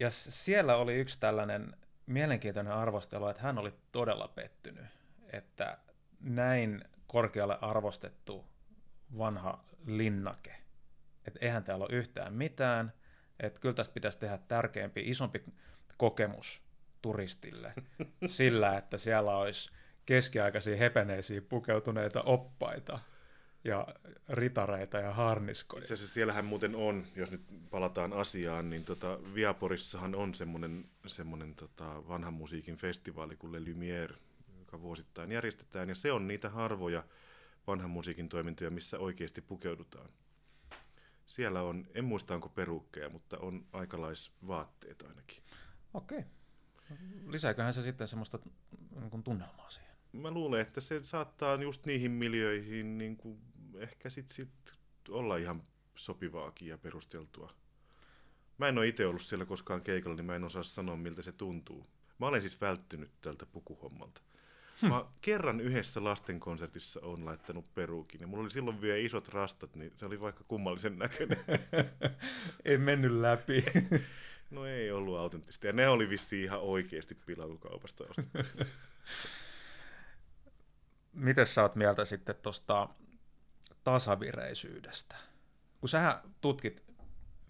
[0.00, 1.76] Ja siellä oli yksi tällainen
[2.06, 4.86] mielenkiintoinen arvostelu, että hän oli todella pettynyt,
[5.32, 5.78] että
[6.20, 8.44] näin korkealle arvostettu
[9.18, 10.56] vanha linnake,
[11.26, 12.92] että eihän täällä ole yhtään mitään,
[13.40, 15.44] että kyllä tästä pitäisi tehdä tärkeämpi, isompi
[15.96, 16.62] kokemus
[17.02, 17.74] turistille
[18.26, 19.70] sillä, että siellä olisi
[20.06, 22.98] keskiaikaisia hepeneisiin pukeutuneita oppaita
[23.64, 23.86] ja
[24.28, 25.80] ritareita ja harniskoja.
[25.80, 31.54] Itse asiassa siellähän muuten on, jos nyt palataan asiaan, niin tota, Viaporissahan on semmoinen, semmoinen
[31.54, 34.14] tota, vanhan musiikin festivaali kuin Le Lumière,
[34.58, 37.02] joka vuosittain järjestetään, ja se on niitä harvoja
[37.66, 40.10] vanhan musiikin toimintoja, missä oikeasti pukeudutaan.
[41.26, 45.42] Siellä on, en muista onko perukkeja, mutta on aikalaisvaatteet ainakin.
[45.94, 46.24] Okei.
[47.26, 48.38] Lisääköhän se sitten semmoista
[49.00, 49.96] niin tunnelmaa siihen?
[50.12, 53.40] Mä luulen, että se saattaa just niihin miljöihin niin kuin
[53.74, 54.74] ehkä sit, sit
[55.08, 55.62] olla ihan
[55.96, 57.52] sopivaakin ja perusteltua.
[58.58, 61.32] Mä en ole itse ollut siellä koskaan keikalla, niin mä en osaa sanoa, miltä se
[61.32, 61.86] tuntuu.
[62.18, 64.20] Mä olen siis välttynyt tältä pukuhommalta.
[64.82, 64.86] Hm.
[64.86, 69.92] Mä kerran yhdessä lastenkonsertissa on laittanut peruukin, ja mulla oli silloin vielä isot rastat, niin
[69.96, 71.38] se oli vaikka kummallisen näköinen.
[72.64, 73.64] ei mennyt läpi.
[74.50, 75.66] No ei ollut autenttista.
[75.66, 78.38] Ja ne oli vissiin ihan oikeasti pilailukaupasta ostettu.
[81.12, 82.88] Miten sä oot mieltä sitten tuosta
[83.84, 85.16] tasavireisyydestä?
[85.80, 86.84] Kun sä tutkit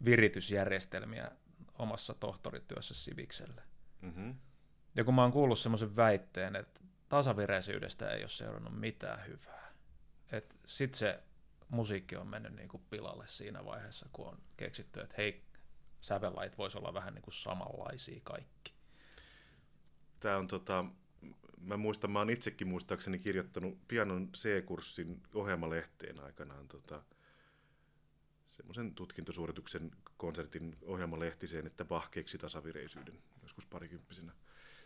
[0.04, 1.30] viritysjärjestelmiä
[1.78, 3.62] omassa tohtorityössä Sivikselle.
[4.00, 4.34] Mm-hmm.
[4.94, 9.72] Ja kun mä oon kuullut semmoisen väitteen, että tasavireisyydestä ei ole seurannut mitään hyvää.
[10.32, 11.22] Että sit se
[11.68, 15.42] musiikki on mennyt niin kuin pilalle siinä vaiheessa, kun on keksitty, että hei,
[16.00, 18.74] sävellait voisi olla vähän niin kuin samanlaisia kaikki.
[20.20, 20.84] Tämä on tota,
[21.60, 27.02] mä muistan, mä oon itsekin muistaakseni kirjoittanut pianon C-kurssin ohjelmalehteen aikanaan tota,
[28.46, 34.32] semmoisen tutkintosuorituksen konsertin ohjelmalehtiseen, että Bach tasavireisyyden joskus parikymppisenä.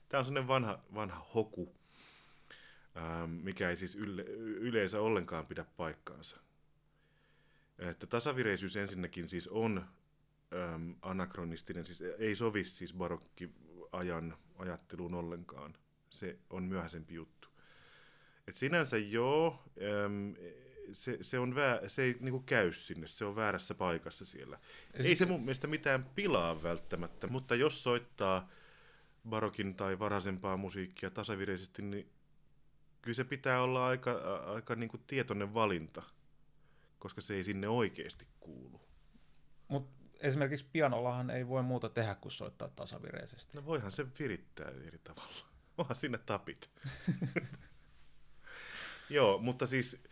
[0.09, 1.75] Tämä on sellainen vanha, vanha hoku,
[2.97, 6.37] ähm, mikä ei siis yle, yleensä ollenkaan pidä paikkaansa.
[7.79, 9.79] Että tasavireisyys ensinnäkin siis on
[10.53, 15.77] äm, anakronistinen, siis ei sovi siis barokkiajan ajatteluun ollenkaan.
[16.11, 17.49] Se on myöhäisempi juttu.
[18.49, 19.65] Et sinänsä joo,
[20.05, 20.35] äm,
[20.93, 24.59] se, se, on vää, se ei niinku käy sinne, se on väärässä paikassa siellä.
[24.99, 28.49] Ja ei se mun mielestä mitään pilaa välttämättä, mutta jos soittaa
[29.29, 32.11] barokin tai varhaisempaa musiikkia tasavireisesti, niin
[33.03, 34.13] kyllä se pitää olla aika,
[34.47, 36.03] aika niinku tietoinen valinta,
[36.99, 38.81] koska se ei sinne oikeasti kuulu.
[39.69, 43.57] Mutta esimerkiksi pianollahan ei voi muuta tehdä kuin soittaa tasavireisesti.
[43.57, 45.47] No voihan se virittää eri tavalla.
[45.79, 46.71] Onhan sinne tapit.
[49.11, 50.03] Joo, mutta siis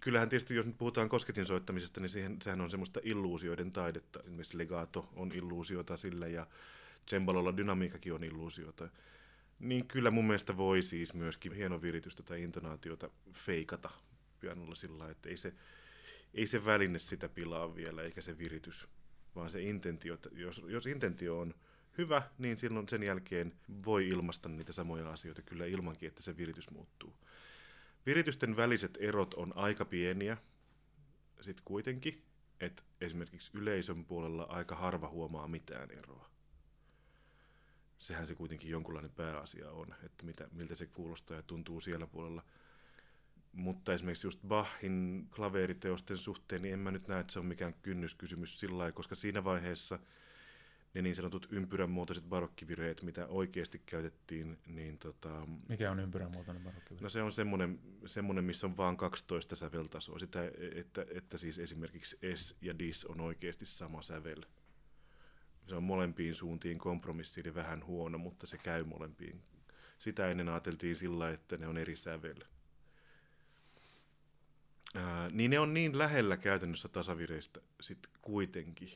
[0.00, 4.20] kyllähän tietysti, jos nyt puhutaan kosketin soittamisesta, niin siihen, sehän on semmoista illuusioiden taidetta.
[4.20, 6.46] Esimerkiksi legato on illuusiota sille ja
[7.06, 8.88] cembalolla dynamiikkakin on illuusiota.
[9.58, 13.90] Niin kyllä mun mielestä voi siis myöskin hieno viritystä tai intonaatiota feikata
[14.40, 15.54] pianolla sillä että ei se,
[16.34, 18.88] ei se väline sitä pilaa vielä, eikä se viritys,
[19.34, 21.54] vaan se intentio, jos, jos intentio on
[21.98, 23.52] hyvä, niin silloin sen jälkeen
[23.84, 27.14] voi ilmaista niitä samoja asioita kyllä ilmankin, että se viritys muuttuu.
[28.06, 30.36] Viritysten väliset erot on aika pieniä,
[31.40, 32.22] sitten kuitenkin,
[32.60, 36.30] että esimerkiksi yleisön puolella aika harva huomaa mitään eroa.
[37.98, 42.42] Sehän se kuitenkin jonkunlainen pääasia on, että mitä, miltä se kuulostaa ja tuntuu siellä puolella.
[43.52, 47.74] Mutta esimerkiksi just Bachin klaveriteosten suhteen, niin en mä nyt näe, että se on mikään
[47.74, 49.98] kynnyskysymys sillä lailla, koska siinä vaiheessa–
[50.94, 55.46] ne niin sanotut ympyrän muotoiset barokkivireet, mitä oikeasti käytettiin, niin tota...
[55.68, 57.02] Mikä on ympyrän muotoinen barokkivire?
[57.02, 60.40] No se on semmoinen, semmoinen missä on vain 12 säveltasoa, sitä,
[60.74, 64.42] että, että siis esimerkiksi S ja Dis on oikeasti sama sävel.
[65.68, 69.42] Se on molempiin suuntiin kompromissi, eli vähän huono, mutta se käy molempiin.
[69.98, 72.44] Sitä ennen ajateltiin sillä, että ne on eri sävel.
[74.94, 78.88] Ää, niin ne on niin lähellä käytännössä tasavireistä sitten kuitenkin,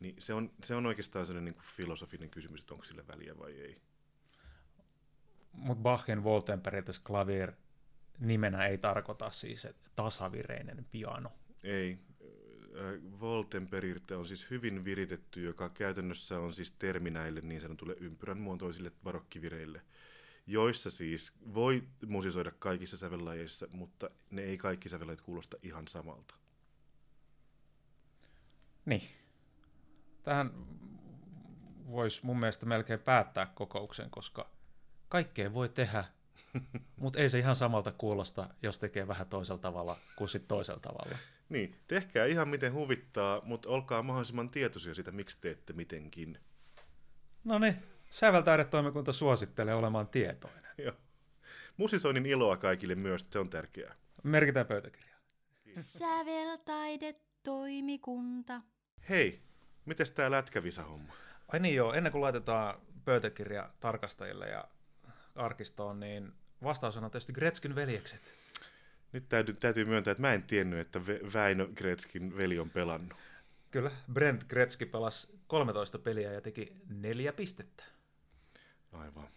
[0.00, 3.52] niin se on, se on oikeastaan sellainen niin filosofinen kysymys, että onko sille väliä vai
[3.52, 3.80] ei.
[5.52, 7.52] Mutta Bachien Woltenperiltäs klavier
[8.18, 11.32] nimenä ei tarkoita siis tasavireinen piano.
[11.62, 11.98] Ei.
[13.20, 18.92] Voltenperirte on siis hyvin viritetty, joka käytännössä on siis termi näille niin sanotulle ympyrän muotoisille
[19.04, 19.82] barokkivireille,
[20.46, 26.34] joissa siis voi musisoida kaikissa sävellajeissa, mutta ne ei kaikki sävellajat kuulosta ihan samalta.
[28.84, 29.02] Niin
[30.22, 30.50] tähän
[31.90, 34.50] voisi mun mielestä melkein päättää kokouksen, koska
[35.08, 36.04] kaikkea voi tehdä,
[37.00, 41.18] mutta ei se ihan samalta kuulosta, jos tekee vähän toisella tavalla kuin sitten toisella tavalla.
[41.52, 46.38] Niin, tehkää ihan miten huvittaa, mutta olkaa mahdollisimman tietoisia siitä, miksi teette mitenkin.
[47.44, 47.76] No niin,
[48.10, 50.72] säveltaidetoimikunta suosittelee olemaan tietoinen.
[50.78, 50.92] Joo.
[51.76, 53.94] Musisoinnin iloa kaikille myös, se on tärkeää.
[54.22, 55.18] Merkitään pöytäkirjaa.
[55.74, 58.60] Säveltaidetoimikunta.
[59.08, 59.40] Hei,
[59.84, 61.12] Mites tää lätkävisa-homma?
[61.48, 64.64] Ai niin joo, ennen kuin laitetaan pöytäkirja tarkastajille ja
[65.34, 66.32] arkistoon, niin
[66.62, 68.41] vastaus on tietysti Gretskin veljekset.
[69.12, 73.18] Nyt täytyy, täytyy myöntää, että mä en tiennyt, että Väinö Gretskin veli on pelannut.
[73.70, 77.84] Kyllä, Brent Gretzky pelasi 13 peliä ja teki neljä pistettä.
[78.92, 79.28] Aivan.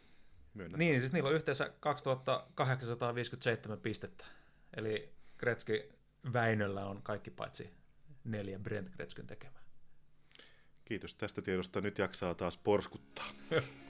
[0.54, 0.80] Myönnän.
[0.80, 4.26] Niin, siis niillä on yhteensä 2857 pistettä.
[4.78, 5.90] Eli Gretzky
[6.34, 7.70] Väinöllä on kaikki paitsi
[8.24, 9.62] neljä Brent Gretskyn tekemää.
[10.86, 11.82] Kiitos tästä tiedosta.
[11.82, 13.26] Nyt jaksaa taas porskuttaa.